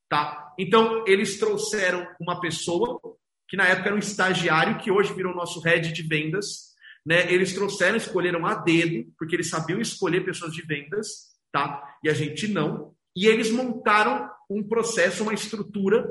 [0.09, 0.53] tá?
[0.59, 2.99] Então, eles trouxeram uma pessoa
[3.47, 6.75] que na época era um estagiário, que hoje virou nosso head de vendas.
[7.05, 7.31] Né?
[7.31, 11.81] Eles trouxeram, escolheram a dedo, porque eles sabiam escolher pessoas de vendas, tá?
[12.03, 12.93] E a gente não.
[13.15, 16.07] E eles montaram um processo, uma estrutura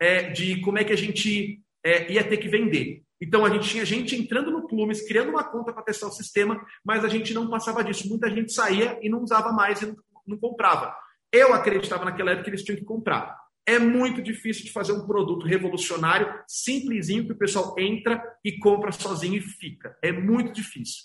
[0.00, 3.02] é, de como é que a gente é, ia ter que vender.
[3.20, 6.64] Então a gente tinha gente entrando no Plumes, criando uma conta para testar o sistema,
[6.84, 8.08] mas a gente não passava disso.
[8.08, 10.94] Muita gente saía e não usava mais e não, não comprava.
[11.32, 13.36] Eu acreditava naquela época que eles tinham que comprar.
[13.66, 18.90] É muito difícil de fazer um produto revolucionário, simplesinho, que o pessoal entra e compra
[18.92, 19.94] sozinho e fica.
[20.02, 21.02] É muito difícil.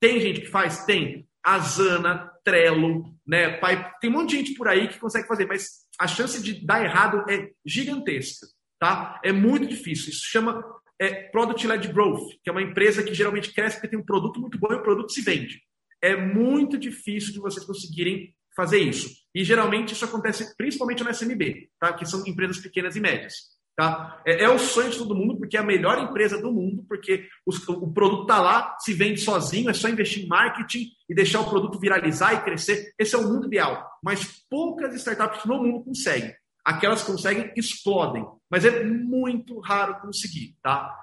[0.00, 0.84] Tem gente que faz?
[0.84, 1.28] Tem.
[1.42, 3.60] Asana, Trello, né?
[4.00, 6.82] Tem um monte de gente por aí que consegue fazer, mas a chance de dar
[6.82, 8.46] errado é gigantesca,
[8.78, 9.20] tá?
[9.22, 10.08] É muito difícil.
[10.08, 10.64] Isso chama
[10.98, 14.40] é, Product Led Growth, que é uma empresa que geralmente cresce porque tem um produto
[14.40, 15.60] muito bom e o produto se vende.
[16.00, 19.10] É muito difícil de vocês conseguirem fazer isso.
[19.34, 21.92] E geralmente isso acontece principalmente no SMB, tá?
[21.92, 23.34] que são empresas pequenas e médias.
[23.76, 24.20] Tá?
[24.26, 27.26] É, é, o sonho de todo mundo, porque é a melhor empresa do mundo, porque
[27.46, 31.40] os, o produto está lá, se vende sozinho, é só investir em marketing e deixar
[31.40, 32.92] o produto viralizar e crescer.
[32.98, 33.90] Esse é o mundo ideal.
[34.02, 36.34] Mas poucas startups no mundo conseguem.
[36.64, 38.24] Aquelas que conseguem explodem.
[38.50, 40.56] Mas é muito raro conseguir.
[40.62, 40.94] Tá?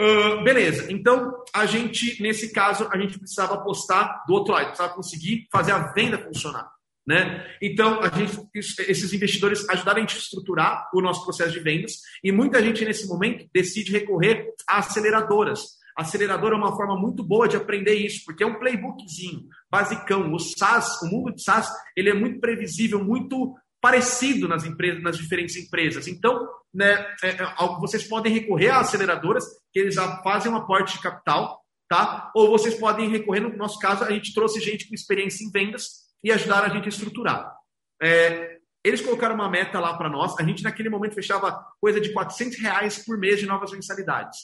[0.00, 4.94] Uh, beleza, então a gente, nesse caso, a gente precisava apostar do outro lado, precisava
[4.94, 6.72] conseguir fazer a venda funcionar.
[7.06, 7.44] Né?
[7.60, 11.94] Então, a gente, esses investidores ajudaram a gente a estruturar o nosso processo de vendas
[12.22, 15.82] e muita gente nesse momento decide recorrer a aceleradoras.
[15.96, 20.32] A aceleradora é uma forma muito boa de aprender isso, porque é um playbookzinho, basicão.
[20.32, 25.18] O SaaS, o mundo de SaaS, ele é muito previsível, muito parecido nas empresas, nas
[25.18, 26.06] diferentes empresas.
[26.06, 31.02] Então, né, é, é vocês podem recorrer a aceleradoras que eles fazem um aporte de
[31.02, 32.30] capital, tá?
[32.34, 36.01] Ou vocês podem recorrer, no nosso caso, a gente trouxe gente com experiência em vendas
[36.22, 37.52] e ajudaram a gente a estruturar.
[38.00, 40.38] É, eles colocaram uma meta lá para nós.
[40.38, 44.38] A gente, naquele momento, fechava coisa de 400 reais por mês de novas mensalidades.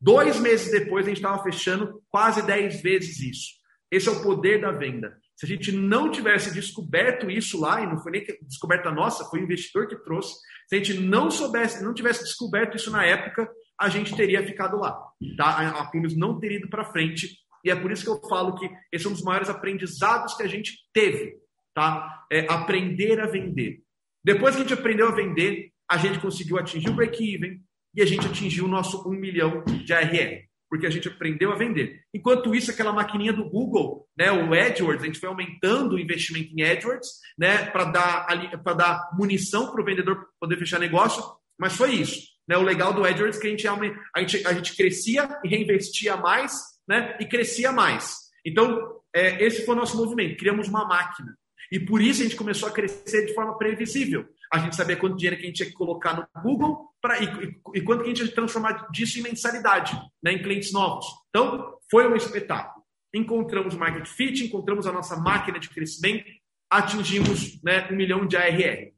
[0.00, 3.58] Dois meses depois, a gente estava fechando quase 10 vezes isso.
[3.90, 5.16] Esse é o poder da venda.
[5.34, 9.40] Se a gente não tivesse descoberto isso lá, e não foi nem descoberta nossa, foi
[9.40, 10.34] o investidor que trouxe,
[10.68, 13.48] se a gente não soubesse, não tivesse descoberto isso na época,
[13.80, 15.00] a gente teria ficado lá.
[15.36, 15.68] Tá?
[15.80, 18.68] A Plumes não teria ido para frente e é por isso que eu falo que
[18.92, 21.36] esse é um dos maiores aprendizados que a gente teve,
[21.74, 22.24] tá?
[22.30, 23.80] É aprender a vender.
[24.24, 27.60] Depois que a gente aprendeu a vender, a gente conseguiu atingir o break-even
[27.94, 30.46] e a gente atingiu o nosso 1 milhão de ARR.
[30.70, 32.02] porque a gente aprendeu a vender.
[32.12, 36.50] Enquanto isso, aquela maquininha do Google, né, o AdWords, a gente foi aumentando o investimento
[36.52, 38.26] em AdWords, né, para dar,
[38.76, 41.24] dar munição para o vendedor poder fechar negócio,
[41.58, 42.20] mas foi isso.
[42.46, 45.48] Né, o legal do AdWords é que a gente, a gente, a gente crescia e
[45.48, 46.52] reinvestia mais,
[46.88, 48.16] né, e crescia mais.
[48.44, 50.38] Então, é, esse foi o nosso movimento.
[50.38, 51.36] Criamos uma máquina.
[51.70, 54.26] E por isso a gente começou a crescer de forma previsível.
[54.50, 57.26] A gente sabia quanto dinheiro que a gente tinha que colocar no Google pra, e,
[57.26, 61.04] e, e quanto que a gente ia transformar disso em mensalidade, né, em clientes novos.
[61.28, 62.82] Então, foi um espetáculo.
[63.14, 66.24] Encontramos o Market Fit, encontramos a nossa máquina de crescimento,
[66.70, 68.92] atingimos né, um milhão de ARR.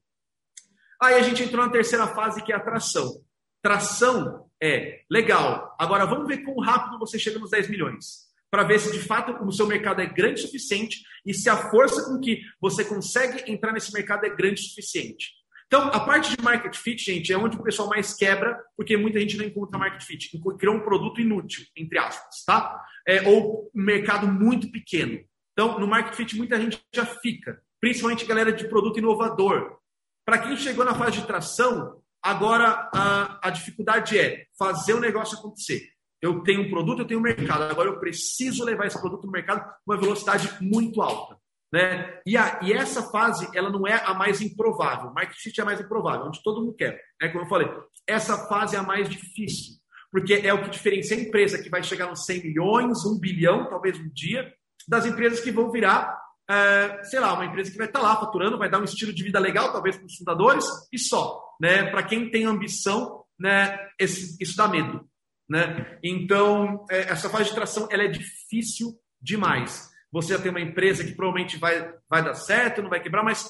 [1.03, 3.21] Aí a gente entrou na terceira fase, que é a tração.
[3.63, 5.70] Tração é legal.
[5.81, 9.33] Agora vamos ver quão rápido você chega nos 10 milhões para ver se de fato
[9.43, 13.51] o seu mercado é grande o suficiente e se a força com que você consegue
[13.51, 15.31] entrar nesse mercado é grande o suficiente.
[15.67, 19.19] Então, a parte de market fit, gente, é onde o pessoal mais quebra, porque muita
[19.21, 20.31] gente não encontra market fit.
[20.59, 22.79] Criou um produto inútil, entre aspas, tá?
[23.09, 25.19] É, ou um mercado muito pequeno.
[25.55, 29.79] Então, no market fit, muita gente já fica, principalmente galera de produto inovador.
[30.27, 35.39] Para quem chegou na fase de tração, agora a, a dificuldade é fazer o negócio
[35.39, 35.89] acontecer.
[36.21, 37.63] Eu tenho um produto, eu tenho um mercado.
[37.63, 41.39] Agora eu preciso levar esse produto no mercado com uma velocidade muito alta.
[41.73, 42.21] Né?
[42.27, 45.13] E, a, e essa fase, ela não é a mais improvável.
[45.13, 47.01] Market fit é a mais improvável, onde todo mundo quer.
[47.21, 47.69] É como eu falei,
[48.07, 49.77] essa fase é a mais difícil.
[50.11, 53.69] Porque é o que diferencia a empresa que vai chegar nos 100 milhões, 1 bilhão,
[53.69, 54.53] talvez um dia,
[54.89, 56.19] das empresas que vão virar,
[56.51, 59.23] é, sei lá, uma empresa que vai estar lá faturando, vai dar um estilo de
[59.23, 61.41] vida legal, talvez para os fundadores, e só.
[61.61, 61.91] Né?
[61.91, 65.07] Para quem tem ambição, né, esse, isso dá medo.
[65.49, 65.99] Né?
[66.03, 69.91] Então, é, essa fase de tração ela é difícil demais.
[70.11, 73.47] Você já tem uma empresa que provavelmente vai, vai dar certo, não vai quebrar, mas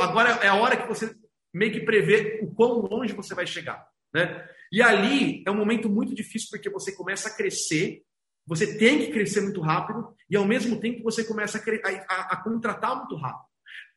[0.00, 1.14] agora é a hora que você
[1.52, 3.86] meio que prevê o quão longe você vai chegar.
[4.12, 4.46] Né?
[4.72, 8.02] E ali é um momento muito difícil porque você começa a crescer,
[8.46, 12.42] você tem que crescer muito rápido e ao mesmo tempo você começa a, a, a
[12.42, 13.48] contratar muito rápido.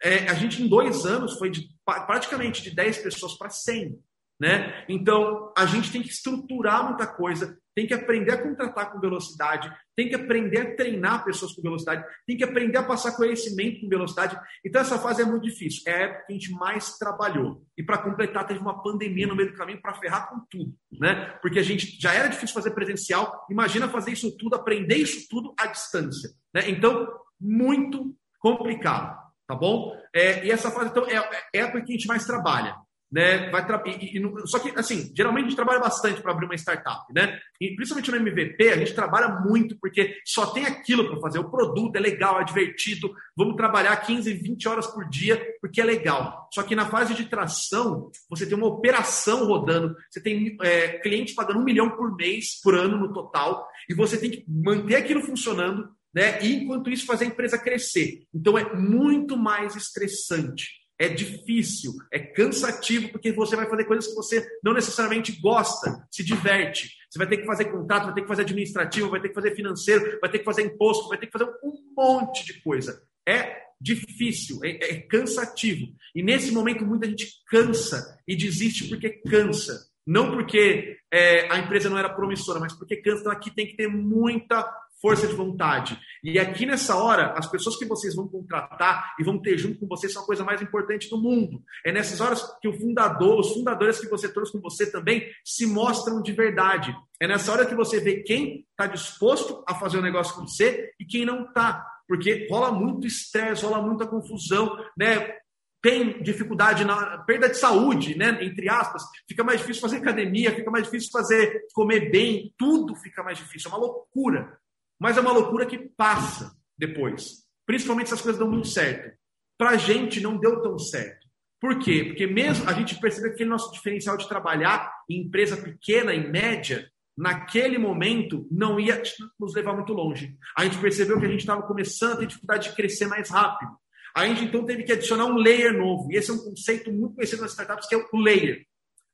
[0.01, 3.99] É, a gente em dois anos foi de, praticamente de 10 pessoas para 100.
[4.39, 4.83] Né?
[4.89, 9.73] Então, a gente tem que estruturar muita coisa, tem que aprender a contratar com velocidade,
[9.95, 13.87] tem que aprender a treinar pessoas com velocidade, tem que aprender a passar conhecimento com
[13.87, 14.37] velocidade.
[14.65, 15.83] Então, essa fase é muito difícil.
[15.87, 17.65] É a época que a gente mais trabalhou.
[17.77, 20.73] E para completar, teve uma pandemia no meio do caminho para ferrar com tudo.
[20.91, 21.37] Né?
[21.41, 25.53] Porque a gente já era difícil fazer presencial, imagina fazer isso tudo, aprender isso tudo
[25.57, 26.31] à distância.
[26.53, 26.69] Né?
[26.69, 27.07] Então,
[27.39, 29.22] muito complicado.
[29.53, 29.95] Tá bom?
[30.11, 31.13] É, e essa fase, então, é,
[31.53, 32.75] é a época que a gente mais trabalha
[33.13, 33.51] né?
[33.51, 37.05] Vai e, e, só que, assim, geralmente a gente trabalha bastante para abrir uma startup,
[37.13, 37.39] né?
[37.61, 41.37] E principalmente no MVP, a gente trabalha muito porque só tem aquilo para fazer.
[41.37, 45.85] O produto é legal, é divertido, vamos trabalhar 15, 20 horas por dia porque é
[45.85, 46.49] legal.
[46.51, 51.35] Só que na fase de tração, você tem uma operação rodando, você tem é, clientes
[51.35, 55.21] pagando um milhão por mês, por ano no total, e você tem que manter aquilo
[55.21, 56.41] funcionando, né?
[56.41, 58.23] E enquanto isso, fazer a empresa crescer.
[58.33, 64.15] Então é muito mais estressante é difícil, é cansativo, porque você vai fazer coisas que
[64.15, 66.89] você não necessariamente gosta, se diverte.
[67.09, 69.55] Você vai ter que fazer contrato, vai ter que fazer administrativo, vai ter que fazer
[69.55, 73.01] financeiro, vai ter que fazer imposto, vai ter que fazer um monte de coisa.
[73.27, 75.87] É difícil, é, é cansativo.
[76.15, 79.87] E nesse momento muita gente cansa e desiste porque cansa.
[80.05, 83.21] Não porque é, a empresa não era promissora, mas porque cansa.
[83.21, 84.63] Então aqui tem que ter muita
[85.01, 85.99] força de vontade.
[86.23, 89.87] E aqui nessa hora, as pessoas que vocês vão contratar e vão ter junto com
[89.87, 91.61] vocês são a coisa mais importante do mundo.
[91.85, 95.65] É nessas horas que o fundador, os fundadores que você trouxe com você também se
[95.65, 96.95] mostram de verdade.
[97.19, 100.91] É nessa hora que você vê quem está disposto a fazer o negócio com você
[100.99, 101.85] e quem não está.
[102.07, 105.37] Porque rola muito estresse, rola muita confusão, né?
[105.83, 108.39] tem dificuldade na perda de saúde, né?
[108.41, 113.21] Entre aspas, fica mais difícil fazer academia, fica mais difícil fazer comer bem, tudo fica
[113.21, 114.57] mais difícil, é uma loucura.
[115.03, 117.43] Mas é uma loucura que passa depois.
[117.65, 119.13] Principalmente se as coisas dão muito certo.
[119.57, 121.27] Para a gente não deu tão certo.
[121.59, 122.05] Por quê?
[122.05, 126.25] Porque mesmo a gente percebeu que aquele nosso diferencial de trabalhar em empresa pequena e
[126.25, 129.03] média, naquele momento, não ia
[129.37, 130.37] nos levar muito longe.
[130.57, 133.73] A gente percebeu que a gente estava começando a ter dificuldade de crescer mais rápido.
[134.15, 136.09] A gente então teve que adicionar um layer novo.
[136.13, 138.65] E esse é um conceito muito conhecido nas startups, que é o layer.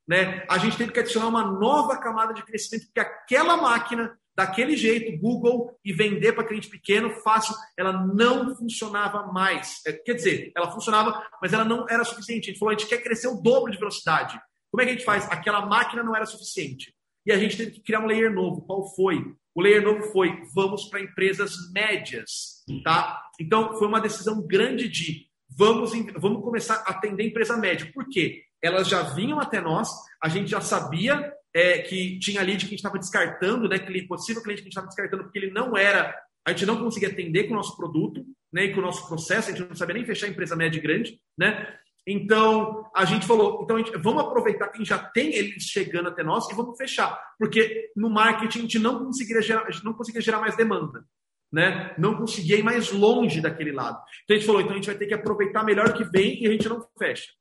[0.08, 0.46] Né?
[0.48, 5.20] A gente teve que adicionar uma nova camada de crescimento, porque aquela máquina daquele jeito,
[5.20, 9.82] Google e vender para cliente pequeno, fácil, ela não funcionava mais.
[9.86, 12.46] É, quer dizer, ela funcionava, mas ela não era suficiente.
[12.46, 14.40] A gente falou, a gente quer crescer o dobro de velocidade.
[14.72, 15.30] Como é que a gente faz?
[15.30, 16.94] Aquela máquina não era suficiente.
[17.26, 18.62] E a gente teve que criar um layer novo.
[18.62, 19.22] Qual foi?
[19.54, 23.22] O layer novo foi: vamos para empresas médias, tá?
[23.42, 27.92] Então foi uma decisão grande de vamos, vamos começar a atender empresa média.
[27.94, 28.44] Por quê?
[28.64, 29.90] Elas já vinham até nós,
[30.24, 33.80] a gente já sabia é, que tinha lead que a gente estava descartando, né?
[34.08, 37.10] Possível cliente que a gente estava descartando porque ele não era, a gente não conseguia
[37.10, 38.66] atender com o nosso produto, né?
[38.66, 40.82] E com o nosso processo, a gente não sabia nem fechar a empresa média e
[40.82, 41.76] grande, né?
[42.08, 46.50] Então, a gente falou, então gente, vamos aproveitar quem já tem eles chegando até nós
[46.50, 47.20] e vamos fechar.
[47.38, 51.04] Porque no marketing a gente não conseguiria gerar, não conseguia gerar mais demanda.
[51.52, 51.94] Né?
[51.98, 54.00] Não conseguia ir mais longe daquele lado.
[54.24, 56.42] Então a gente falou, então a gente vai ter que aproveitar melhor o que vem
[56.42, 57.32] e a gente não fecha.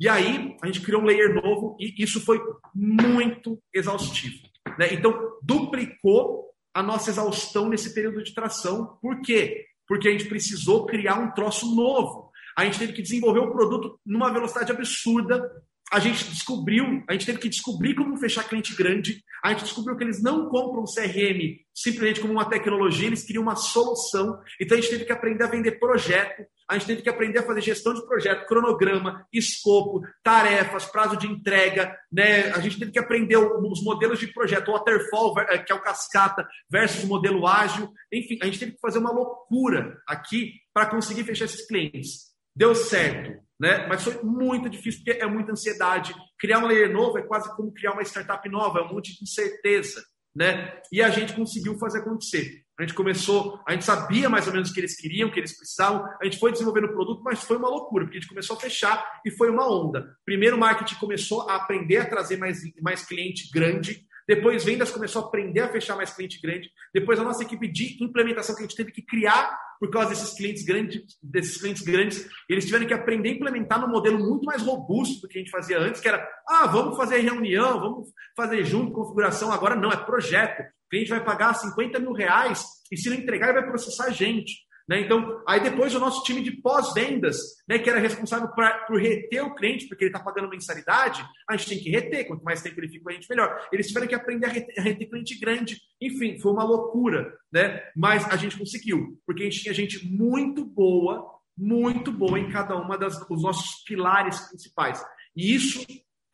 [0.00, 2.40] E aí a gente criou um layer novo e isso foi
[2.74, 4.38] muito exaustivo.
[4.78, 4.94] Né?
[4.94, 8.98] Então duplicou a nossa exaustão nesse período de tração.
[9.00, 9.66] Por quê?
[9.86, 12.24] Porque a gente precisou criar um troço novo
[12.56, 15.50] a gente teve que desenvolver o produto numa velocidade absurda.
[15.92, 19.22] A gente descobriu, a gente teve que descobrir como fechar cliente grande.
[19.44, 23.56] A gente descobriu que eles não compram CRM simplesmente como uma tecnologia, eles queriam uma
[23.56, 24.38] solução.
[24.60, 27.42] Então a gente teve que aprender a vender projeto, a gente teve que aprender a
[27.42, 32.52] fazer gestão de projeto, cronograma, escopo, tarefas, prazo de entrega, né?
[32.52, 36.46] A gente teve que aprender os modelos de projeto, waterfall, eh, que é o cascata,
[36.70, 37.92] versus o modelo ágil.
[38.12, 42.33] Enfim, a gente teve que fazer uma loucura aqui para conseguir fechar esses clientes.
[42.54, 43.86] Deu certo, né?
[43.86, 46.14] Mas foi muito difícil porque é muita ansiedade.
[46.38, 49.22] Criar um layer novo é quase como criar uma startup nova, é um monte de
[49.22, 50.80] incerteza, né?
[50.92, 52.64] E a gente conseguiu fazer acontecer.
[52.78, 55.38] A gente começou, a gente sabia mais ou menos o que eles queriam, o que
[55.38, 58.28] eles precisavam, a gente foi desenvolvendo o produto, mas foi uma loucura, porque a gente
[58.28, 60.16] começou a fechar e foi uma onda.
[60.24, 65.22] Primeiro o marketing começou a aprender a trazer mais, mais cliente grande, depois vendas começou
[65.22, 66.70] a aprender a fechar mais cliente grande.
[66.92, 70.34] Depois a nossa equipe de implementação que a gente teve que criar por causa desses
[70.34, 74.62] clientes grandes, desses clientes grandes, eles tiveram que aprender a implementar num modelo muito mais
[74.62, 78.64] robusto do que a gente fazia antes, que era, ah, vamos fazer reunião, vamos fazer
[78.64, 79.52] junto, configuração.
[79.52, 80.60] Agora não, é projeto.
[80.62, 84.10] O cliente vai pagar 50 mil reais e se não entregar, ele vai processar a
[84.10, 84.64] gente.
[84.88, 85.00] Né?
[85.00, 89.42] Então, aí depois o nosso time de pós-vendas, né, que era responsável pra, por reter
[89.42, 92.26] o cliente, porque ele está pagando mensalidade, a gente tem que reter.
[92.26, 93.66] Quanto mais tempo ele fica com a gente, melhor.
[93.72, 95.80] Eles tiveram que aprender a reter, a reter, cliente grande.
[96.00, 97.80] Enfim, foi uma loucura, né?
[97.96, 102.76] Mas a gente conseguiu, porque a gente tinha gente muito boa, muito boa em cada
[102.76, 105.02] uma das, dos nossos pilares principais.
[105.34, 105.84] E isso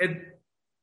[0.01, 0.35] é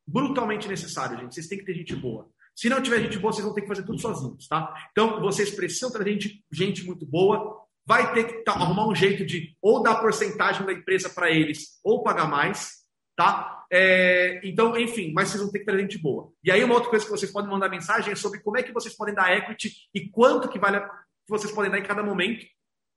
[0.07, 1.35] brutalmente necessário, gente.
[1.35, 2.29] Vocês têm que ter gente boa.
[2.57, 4.73] Se não tiver gente boa, vocês vão ter que fazer tudo sozinhos, tá?
[4.91, 7.63] Então, vocês precisam trazer gente, gente muito boa.
[7.85, 12.01] Vai ter que arrumar um jeito de ou dar porcentagem da empresa para eles ou
[12.01, 12.77] pagar mais,
[13.15, 13.63] tá?
[13.71, 16.31] É, então, enfim, mas vocês vão ter que trazer gente boa.
[16.43, 18.73] E aí, uma outra coisa que vocês podem mandar mensagem é sobre como é que
[18.73, 22.43] vocês podem dar equity e quanto que vale que vocês podem dar em cada momento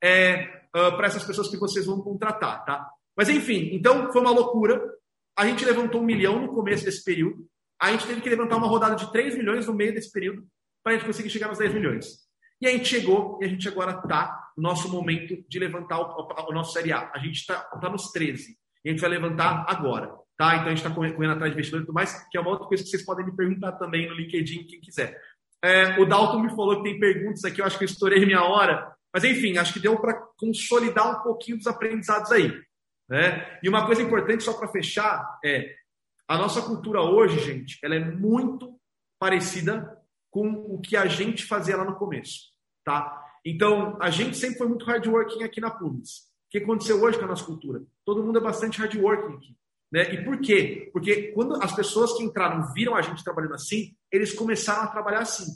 [0.02, 2.88] é, uh, ah, para essas pessoas que vocês vão contratar, tá?
[3.14, 4.82] Mas enfim, então foi uma loucura.
[5.36, 7.46] A gente levantou um milhão no começo desse período
[7.80, 10.46] a gente teve que levantar uma rodada de 3 milhões no meio desse período
[10.82, 12.06] para a gente conseguir chegar nos 10 milhões.
[12.60, 16.28] E a gente chegou e a gente agora está no nosso momento de levantar o,
[16.48, 17.10] o, nosso Série A.
[17.14, 20.14] A gente está tá nos 13 e a gente vai levantar agora.
[20.36, 20.56] Tá?
[20.56, 22.66] Então a gente está correndo atrás de investidores e tudo mais, que é uma outra
[22.66, 25.18] coisa que vocês podem me perguntar também no LinkedIn, quem quiser.
[25.62, 28.42] É, o Dalton me falou que tem perguntas aqui, eu acho que eu estourei minha
[28.42, 32.50] hora, mas enfim, acho que deu para consolidar um pouquinho dos aprendizados aí.
[33.08, 33.58] Né?
[33.62, 35.74] E uma coisa importante, só para fechar, é
[36.30, 38.78] a nossa cultura hoje, gente, ela é muito
[39.18, 39.98] parecida
[40.30, 42.42] com o que a gente fazia lá no começo,
[42.84, 43.20] tá?
[43.44, 46.18] Então, a gente sempre foi muito hardworking aqui na Plumes.
[46.46, 47.82] O que aconteceu hoje com a nossa cultura?
[48.04, 49.56] Todo mundo é bastante hardworking aqui.
[49.90, 50.14] Né?
[50.14, 50.88] E por quê?
[50.92, 55.22] Porque quando as pessoas que entraram viram a gente trabalhando assim, eles começaram a trabalhar
[55.22, 55.46] assim.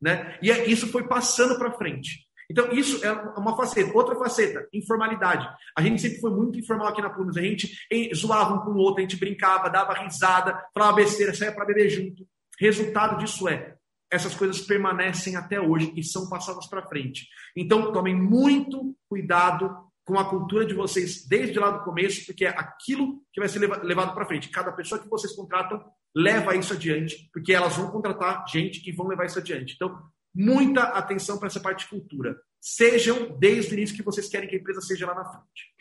[0.00, 0.38] Né?
[0.40, 2.26] E é, isso foi passando para frente.
[2.50, 3.96] Então, isso é uma faceta.
[3.96, 5.48] Outra faceta, informalidade.
[5.76, 7.36] A gente sempre foi muito informal aqui na Plumas.
[7.36, 7.74] A gente
[8.14, 11.88] zoava um com o outro, a gente brincava, dava risada, falava besteira, saía para beber
[11.88, 12.26] junto.
[12.60, 13.74] Resultado disso é,
[14.10, 17.26] essas coisas permanecem até hoje e são passadas para frente.
[17.56, 19.74] Então, tomem muito cuidado
[20.04, 23.60] com a cultura de vocês desde lá do começo, porque é aquilo que vai ser
[23.60, 24.48] levado para frente.
[24.48, 25.82] Cada pessoa que vocês contratam
[26.14, 29.74] leva isso adiante, porque elas vão contratar gente e vão levar isso adiante.
[29.74, 29.98] Então,
[30.34, 32.36] muita atenção para essa parte de cultura.
[32.60, 35.72] Sejam desde o início que vocês querem que a empresa seja lá na frente.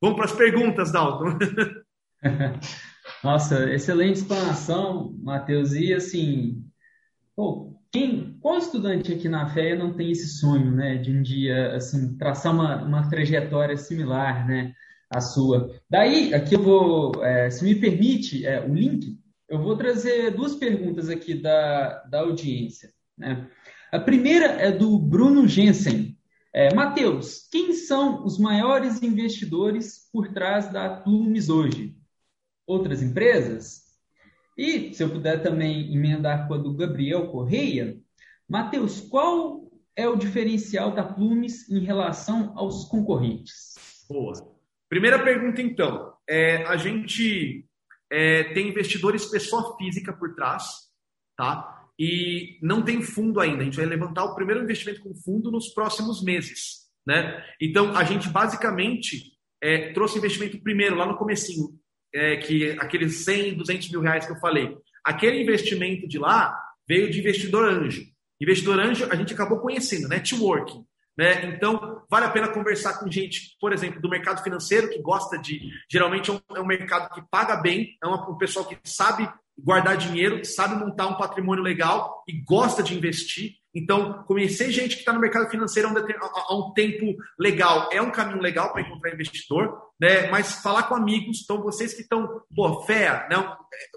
[0.00, 1.38] Vamos para as perguntas, Dalton.
[3.24, 5.72] Nossa, excelente explanação, Matheus.
[5.72, 6.64] E assim,
[7.36, 11.74] pô, quem, qual estudante aqui na FEA não tem esse sonho, né, de um dia
[11.74, 14.72] assim traçar uma, uma trajetória similar, né,
[15.10, 15.74] à sua?
[15.88, 20.54] Daí, aqui eu vou, é, se me permite, é, o link, eu vou trazer duas
[20.54, 22.90] perguntas aqui da, da audiência.
[23.20, 23.46] Né?
[23.92, 26.16] A primeira é do Bruno Jensen.
[26.52, 31.94] É, Matheus, quem são os maiores investidores por trás da Plumes hoje?
[32.66, 33.82] Outras empresas?
[34.56, 37.98] E, se eu puder também emendar com a do Gabriel Correia,
[38.48, 43.74] Matheus, qual é o diferencial da Plumes em relação aos concorrentes?
[44.08, 44.32] Boa.
[44.88, 46.14] Primeira pergunta, então.
[46.28, 47.64] É, a gente
[48.10, 50.64] é, tem investidores pessoa física por trás,
[51.36, 51.79] tá?
[52.02, 53.60] E não tem fundo ainda.
[53.60, 57.44] A gente vai levantar o primeiro investimento com fundo nos próximos meses, né?
[57.60, 61.78] Então, a gente basicamente é, trouxe investimento primeiro, lá no comecinho,
[62.14, 64.74] é, que aqueles 100, 200 mil reais que eu falei.
[65.04, 68.02] Aquele investimento de lá veio de investidor anjo.
[68.40, 70.82] Investidor anjo, a gente acabou conhecendo, networking.
[71.18, 71.54] Né?
[71.54, 75.60] Então, vale a pena conversar com gente, por exemplo, do mercado financeiro, que gosta de.
[75.92, 79.30] Geralmente é um, é um mercado que paga bem, é uma, um pessoal que sabe
[79.64, 83.60] guardar dinheiro, sabe montar um patrimônio legal e gosta de investir.
[83.74, 88.40] Então, conhecer gente que está no mercado financeiro há um, tempo legal é um caminho
[88.40, 90.28] legal para encontrar investidor, né?
[90.28, 93.36] Mas falar com amigos, então vocês que estão, pô, fé, né?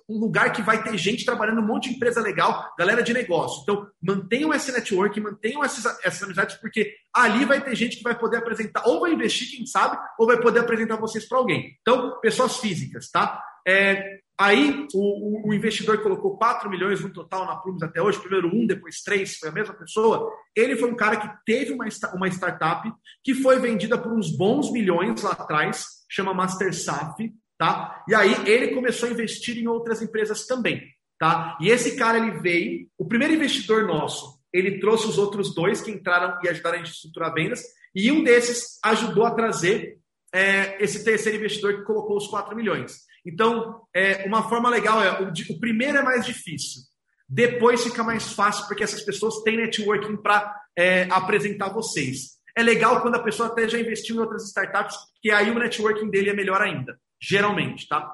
[0.08, 3.64] Um lugar que vai ter gente trabalhando, um monte de empresa legal, galera de negócio.
[3.64, 8.18] Então, mantenham esse network, mantenham essas, essas amizades, porque ali vai ter gente que vai
[8.18, 11.76] poder apresentar, ou vai investir, quem sabe, ou vai poder apresentar vocês para alguém.
[11.82, 13.42] Então, pessoas físicas, tá?
[13.68, 18.48] É, Aí o, o, investidor colocou 4 milhões no total na Plumes até hoje, primeiro
[18.48, 20.28] um, depois três, foi a mesma pessoa.
[20.56, 22.92] Ele foi um cara que teve uma, uma startup
[23.24, 28.04] que foi vendida por uns bons milhões lá atrás, chama MasterSaf, tá?
[28.08, 30.82] E aí ele começou a investir em outras empresas também,
[31.20, 31.56] tá?
[31.62, 35.92] E esse cara ele veio, o primeiro investidor nosso, ele trouxe os outros dois que
[35.92, 37.64] entraram e ajudaram a estruturar vendas,
[37.94, 40.00] e um desses ajudou a trazer
[40.34, 43.02] é, esse terceiro investidor que colocou os 4 milhões.
[43.26, 46.82] Então, é, uma forma legal é: o, o primeiro é mais difícil,
[47.28, 52.34] depois fica mais fácil, porque essas pessoas têm networking para é, apresentar vocês.
[52.56, 56.10] É legal quando a pessoa até já investiu em outras startups, que aí o networking
[56.10, 58.08] dele é melhor ainda, geralmente, tá?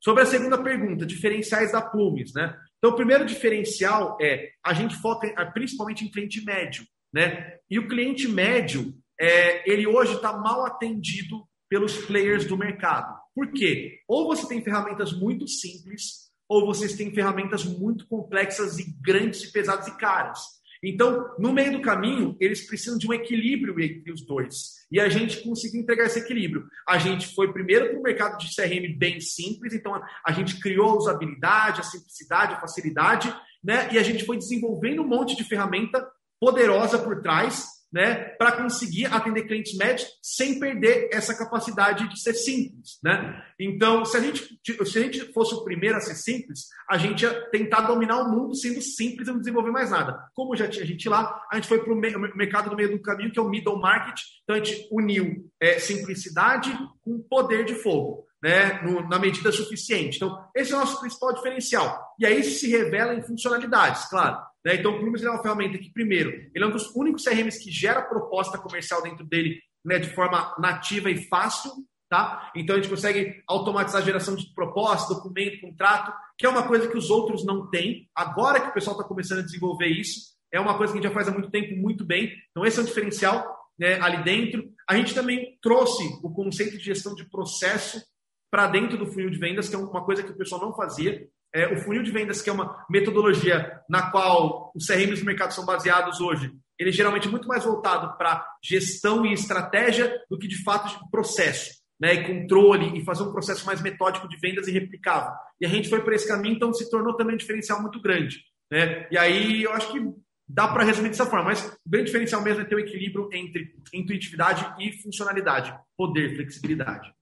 [0.00, 2.56] Sobre a segunda pergunta, diferenciais da Plumes, né?
[2.78, 7.56] Então, o primeiro diferencial é a gente foca principalmente em cliente médio, né?
[7.70, 13.21] E o cliente médio, é, ele hoje está mal atendido pelos players do mercado.
[13.34, 14.00] Por quê?
[14.06, 19.52] Ou você tem ferramentas muito simples, ou vocês têm ferramentas muito complexas e grandes e
[19.52, 20.38] pesadas e caras.
[20.84, 24.82] Então, no meio do caminho, eles precisam de um equilíbrio entre os dois.
[24.90, 26.66] E a gente conseguiu entregar esse equilíbrio.
[26.88, 29.94] A gente foi primeiro para o mercado de CRM bem simples, então
[30.26, 33.88] a gente criou a usabilidade, a simplicidade, a facilidade, né?
[33.92, 36.04] E a gente foi desenvolvendo um monte de ferramenta
[36.40, 42.32] poderosa por trás né, para conseguir atender clientes médios sem perder essa capacidade de ser
[42.32, 43.44] simples, né?
[43.60, 47.22] Então, se a gente se a gente fosse o primeiro a ser simples, a gente
[47.22, 50.18] ia tentar dominar o mundo sendo simples e não desenvolver mais nada.
[50.34, 51.96] Como já tinha gente lá, a gente foi para o
[52.36, 55.78] mercado no meio do caminho que é o middle market, então a gente uniu é,
[55.78, 56.72] simplicidade
[57.02, 58.26] com poder de fogo.
[58.42, 60.16] Né, no, na medida suficiente.
[60.16, 62.12] Então, esse é o nosso principal diferencial.
[62.18, 64.36] E aí se revela em funcionalidades, claro.
[64.64, 64.76] Né?
[64.76, 67.70] Então, o Plumes é uma ferramenta que, primeiro, ele é um dos únicos CRMs que
[67.70, 71.70] gera proposta comercial dentro dele né, de forma nativa e fácil.
[72.08, 72.50] Tá?
[72.54, 76.86] Então, a gente consegue automatizar a geração de proposta, documento, contrato, que é uma coisa
[76.88, 78.08] que os outros não têm.
[78.14, 81.10] Agora que o pessoal está começando a desenvolver isso, é uma coisa que a gente
[81.10, 82.30] já faz há muito tempo muito bem.
[82.50, 84.70] Então, esse é um diferencial né, ali dentro.
[84.86, 88.02] A gente também trouxe o conceito de gestão de processo
[88.50, 91.26] para dentro do funil de vendas, que é uma coisa que o pessoal não fazia
[91.54, 95.52] é, o funil de vendas, que é uma metodologia na qual os CRMs do mercado
[95.52, 100.48] são baseados hoje, ele é geralmente muito mais voltado para gestão e estratégia do que
[100.48, 104.66] de fato de processo, né, e controle e fazer um processo mais metódico de vendas
[104.66, 105.32] e replicável.
[105.60, 108.40] E a gente foi por esse caminho, então se tornou também um diferencial muito grande.
[108.70, 109.06] Né?
[109.10, 110.00] E aí eu acho que
[110.48, 113.28] dá para resumir dessa forma, mas o grande diferencial mesmo é ter o um equilíbrio
[113.32, 117.12] entre intuitividade e funcionalidade, poder, flexibilidade.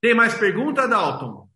[0.00, 1.48] Tem mais pergunta, Dalton?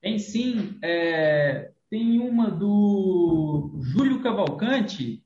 [0.00, 0.78] Tem sim.
[0.82, 5.22] É, tem uma do Júlio Cavalcante.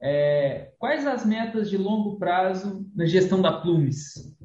[0.00, 4.36] É, quais as metas de longo prazo na gestão da Plumes?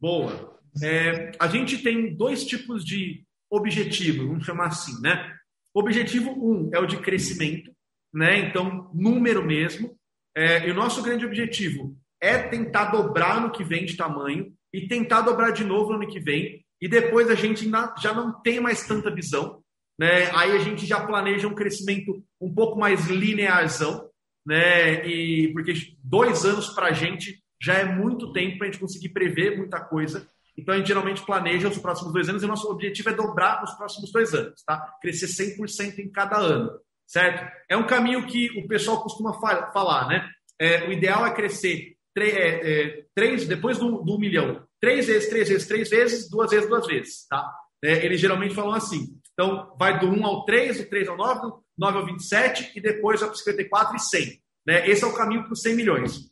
[0.00, 0.58] Boa.
[0.82, 5.34] É, a gente tem dois tipos de objetivo, vamos chamar assim, né?
[5.74, 7.72] Objetivo um é o de crescimento,
[8.12, 8.38] né?
[8.38, 9.96] Então, número mesmo.
[10.36, 14.86] É, e o nosso grande objetivo é tentar dobrar no que vem de tamanho e
[14.86, 17.68] tentar dobrar de novo no ano que vem e depois a gente
[18.00, 19.62] já não tem mais tanta visão,
[19.98, 20.30] né?
[20.34, 24.08] Aí a gente já planeja um crescimento um pouco mais linearzão,
[24.46, 25.06] né?
[25.06, 29.10] E porque dois anos para a gente já é muito tempo para a gente conseguir
[29.10, 30.26] prever muita coisa.
[30.56, 33.60] Então a gente geralmente planeja os próximos dois anos e o nosso objetivo é dobrar
[33.60, 34.94] nos próximos dois anos, tá?
[35.02, 36.70] Crescer 100% em cada ano,
[37.06, 37.50] certo?
[37.68, 40.28] É um caminho que o pessoal costuma falar, né?
[40.58, 45.90] É, o ideal é crescer três, depois do, do milhão, três vezes, três vezes, três
[45.90, 47.50] vezes, duas vezes, duas vezes, tá?
[47.82, 49.16] É, eles geralmente falam assim.
[49.32, 52.80] Então, vai do 1 ao 3, do 3 ao 9, do 9 ao 27 e
[52.80, 54.42] depois vai para 54 e 100.
[54.66, 54.88] Né?
[54.88, 56.30] Esse é o caminho para os 100 milhões.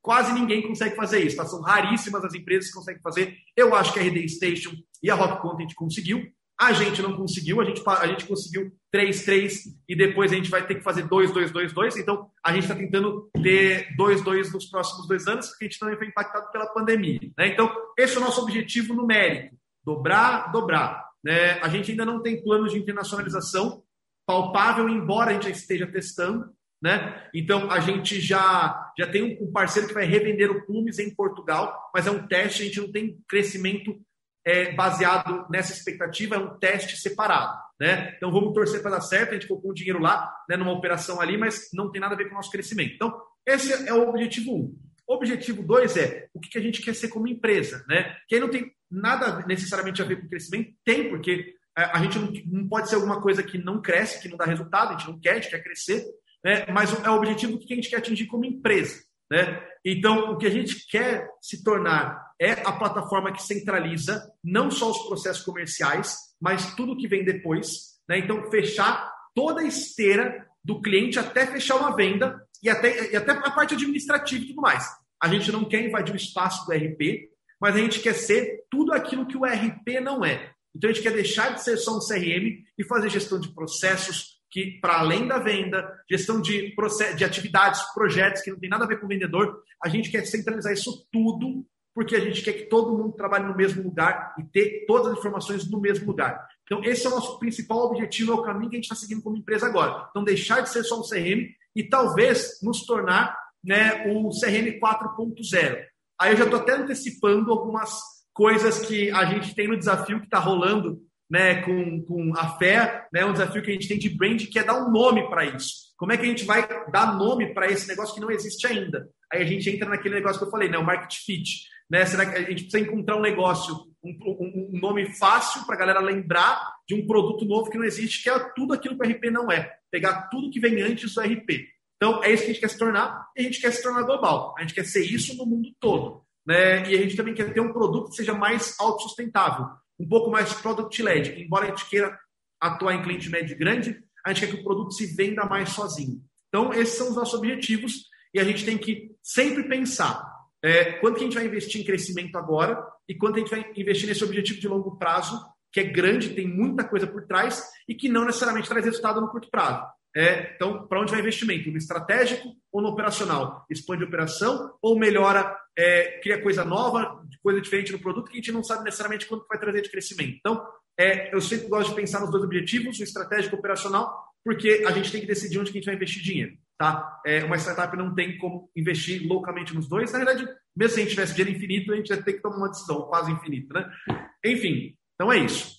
[0.00, 1.36] quase ninguém consegue fazer isso.
[1.36, 1.44] Tá?
[1.44, 3.36] São raríssimas as empresas que conseguem fazer.
[3.56, 6.22] Eu acho que a RD Station e a Rock Content conseguiu.
[6.58, 10.48] A gente não conseguiu, a gente, a gente conseguiu 3, 3 e depois a gente
[10.48, 11.96] vai ter que fazer 2, 2, 2, 2.
[11.98, 15.78] Então, a gente está tentando ter 2, 2 nos próximos dois anos, porque a gente
[15.78, 17.20] também foi impactado pela pandemia.
[17.36, 17.48] Né?
[17.48, 19.54] Então, esse é o nosso objetivo numérico:
[19.84, 21.04] dobrar, dobrar.
[21.22, 21.60] Né?
[21.60, 23.82] A gente ainda não tem planos de internacionalização
[24.26, 26.50] palpável, embora a gente já esteja testando.
[26.82, 27.28] Né?
[27.34, 31.90] Então, a gente já, já tem um parceiro que vai revender o Plumes em Portugal,
[31.94, 33.98] mas é um teste, a gente não tem crescimento
[34.46, 37.58] é, baseado nessa expectativa, é um teste separado.
[37.80, 38.14] Né?
[38.16, 41.20] Então vamos torcer para dar certo, a gente colocou o dinheiro lá, né, numa operação
[41.20, 42.94] ali, mas não tem nada a ver com o nosso crescimento.
[42.94, 43.12] Então,
[43.44, 44.56] esse é o objetivo 1.
[44.56, 44.78] Um.
[45.08, 48.16] Objetivo 2 é o que a gente quer ser como empresa, né?
[48.28, 52.18] Que aí não tem nada necessariamente a ver com crescimento, tem, porque é, a gente
[52.18, 55.08] não, não pode ser alguma coisa que não cresce, que não dá resultado, a gente
[55.08, 56.04] não quer, a gente quer crescer,
[56.42, 56.66] né?
[56.72, 59.00] mas é o objetivo que a gente quer atingir como empresa.
[59.30, 59.60] Né?
[59.84, 64.90] Então, o que a gente quer se tornar é a plataforma que centraliza não só
[64.90, 67.96] os processos comerciais, mas tudo que vem depois.
[68.08, 68.18] Né?
[68.18, 73.32] Então, fechar toda a esteira do cliente até fechar uma venda e até, e até
[73.32, 74.84] a parte administrativa e tudo mais.
[75.22, 77.30] A gente não quer invadir o espaço do RP,
[77.60, 80.52] mas a gente quer ser tudo aquilo que o RP não é.
[80.74, 84.36] Então, a gente quer deixar de ser só um CRM e fazer gestão de processos,
[84.50, 86.74] que, para além da venda, gestão de,
[87.16, 90.24] de atividades, projetos que não tem nada a ver com o vendedor, a gente quer
[90.26, 91.64] centralizar isso tudo,
[91.96, 95.18] porque a gente quer que todo mundo trabalhe no mesmo lugar e ter todas as
[95.18, 96.46] informações no mesmo lugar.
[96.64, 99.22] Então, esse é o nosso principal objetivo, é o caminho que a gente está seguindo
[99.22, 100.06] como empresa agora.
[100.10, 103.34] Então, deixar de ser só um CRM e talvez nos tornar
[103.64, 105.84] né, o CRM 4.0.
[106.20, 107.98] Aí eu já estou até antecipando algumas
[108.34, 113.06] coisas que a gente tem no desafio que está rolando né, com, com a fé,
[113.10, 115.46] né, um desafio que a gente tem de brand, que é dar um nome para
[115.46, 115.94] isso.
[115.96, 119.08] Como é que a gente vai dar nome para esse negócio que não existe ainda?
[119.32, 121.74] Aí a gente entra naquele negócio que eu falei, né, o market fit.
[121.90, 122.04] Né?
[122.04, 126.00] Será que a gente precisa encontrar um negócio, um, um, nome fácil para a galera
[126.00, 129.30] lembrar de um produto novo que não existe, que é tudo aquilo que o RP
[129.30, 129.72] não é.
[129.90, 131.68] Pegar tudo que vem antes do RP.
[131.96, 134.02] Então, é isso que a gente quer se tornar, e a gente quer se tornar
[134.02, 134.54] global.
[134.58, 136.22] A gente quer ser isso no mundo todo.
[136.46, 136.90] Né?
[136.90, 139.66] E a gente também quer ter um produto que seja mais autossustentável
[139.98, 141.42] um pouco mais product-led.
[141.42, 142.18] Embora a gente queira
[142.60, 145.70] atuar em cliente médio e grande, a gente quer que o produto se venda mais
[145.70, 146.22] sozinho.
[146.48, 151.16] Então, esses são os nossos objetivos e a gente tem que sempre pensar é, quanto
[151.16, 154.24] que a gente vai investir em crescimento agora e quanto a gente vai investir nesse
[154.24, 155.40] objetivo de longo prazo,
[155.72, 159.28] que é grande, tem muita coisa por trás e que não necessariamente traz resultado no
[159.28, 159.84] curto prazo.
[160.16, 161.70] É, então, para onde vai investimento?
[161.70, 163.66] No estratégico ou no operacional?
[163.68, 168.36] Expande a operação ou melhora, é, cria coisa nova, coisa diferente no produto que a
[168.36, 170.38] gente não sabe necessariamente quanto vai trazer de crescimento.
[170.38, 170.66] Então,
[170.98, 174.84] é, eu sempre gosto de pensar nos dois objetivos, o estratégico e o operacional, porque
[174.86, 176.56] a gente tem que decidir onde que a gente vai investir dinheiro.
[176.78, 177.20] Tá?
[177.24, 180.12] É, uma startup não tem como investir loucamente nos dois.
[180.12, 180.46] Na verdade,
[180.76, 183.02] mesmo se a gente tivesse dinheiro infinito, a gente ia ter que tomar uma decisão
[183.02, 183.74] quase infinita.
[183.74, 183.96] Né?
[184.44, 185.76] Enfim, então é isso.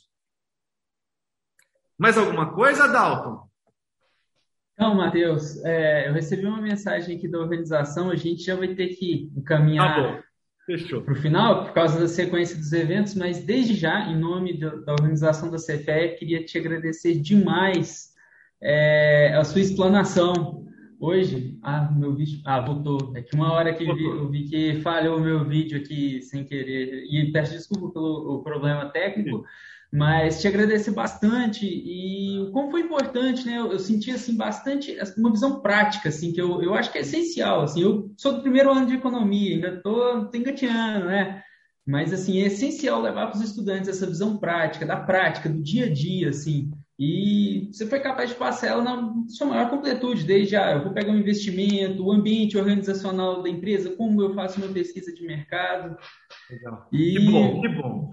[1.98, 3.48] Mais alguma coisa, Dalton?
[4.78, 8.90] Não, Matheus, é, eu recebi uma mensagem aqui da organização, a gente já vai ter
[8.90, 10.24] que encaminhar tá
[11.02, 14.76] para o final, por causa da sequência dos eventos, mas desde já, em nome da,
[14.76, 18.14] da organização da CFE, queria te agradecer demais
[18.62, 20.67] é, a sua explanação.
[21.00, 23.12] Hoje, ah, meu vídeo, ah, voltou.
[23.16, 26.44] É que uma hora que vi, eu vi que falhou o meu vídeo aqui sem
[26.44, 29.40] querer, e peço desculpa pelo problema técnico.
[29.40, 29.44] Sim
[29.92, 33.58] mas te agradecer bastante e como foi importante, né?
[33.58, 37.02] Eu, eu, senti assim bastante uma visão prática, assim que eu, eu acho que é
[37.02, 37.62] essencial.
[37.62, 41.42] Assim, eu sou do primeiro ano de economia, ainda estou engateando, né?
[41.86, 45.86] Mas assim é essencial levar para os estudantes essa visão prática, da prática, do dia
[45.86, 46.70] a dia, assim.
[47.00, 50.94] E você foi capaz de passar ela na sua maior completude, desde já, eu vou
[50.94, 55.96] pegar um investimento, o ambiente organizacional da empresa, como eu faço uma pesquisa de mercado.
[56.50, 56.88] Legal.
[56.92, 57.18] E...
[57.18, 58.12] Que bom, que bom.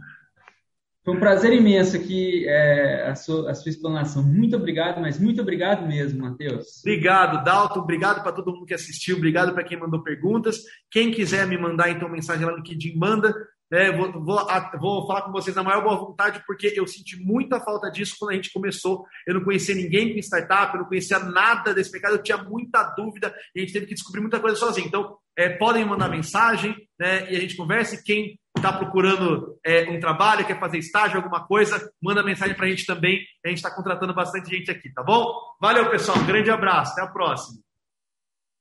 [1.04, 4.22] Foi um prazer imenso aqui é, a, sua, a sua explanação.
[4.22, 6.80] Muito obrigado, mas muito obrigado mesmo, Matheus.
[6.80, 7.80] Obrigado, Dalton.
[7.80, 9.18] Obrigado para todo mundo que assistiu.
[9.18, 10.62] Obrigado para quem mandou perguntas.
[10.90, 13.34] Quem quiser me mandar então mensagem lá no LinkedIn, manda.
[13.72, 14.46] É, vou, vou,
[14.80, 18.32] vou, falar com vocês na maior boa vontade, porque eu senti muita falta disso quando
[18.32, 19.04] a gente começou.
[19.26, 22.82] Eu não conhecia ninguém com startup, eu não conhecia nada desse mercado, eu tinha muita
[22.96, 24.86] dúvida e a gente teve que descobrir muita coisa sozinho.
[24.86, 28.00] Então, é, podem mandar mensagem né, e a gente conversa.
[28.04, 32.68] Quem está procurando é, um trabalho, quer fazer estágio, alguma coisa, manda mensagem para a
[32.68, 33.20] gente também.
[33.44, 35.26] A gente está contratando bastante gente aqui, tá bom?
[35.60, 36.18] Valeu, pessoal.
[36.18, 36.92] Um grande abraço.
[36.92, 37.63] Até a próxima.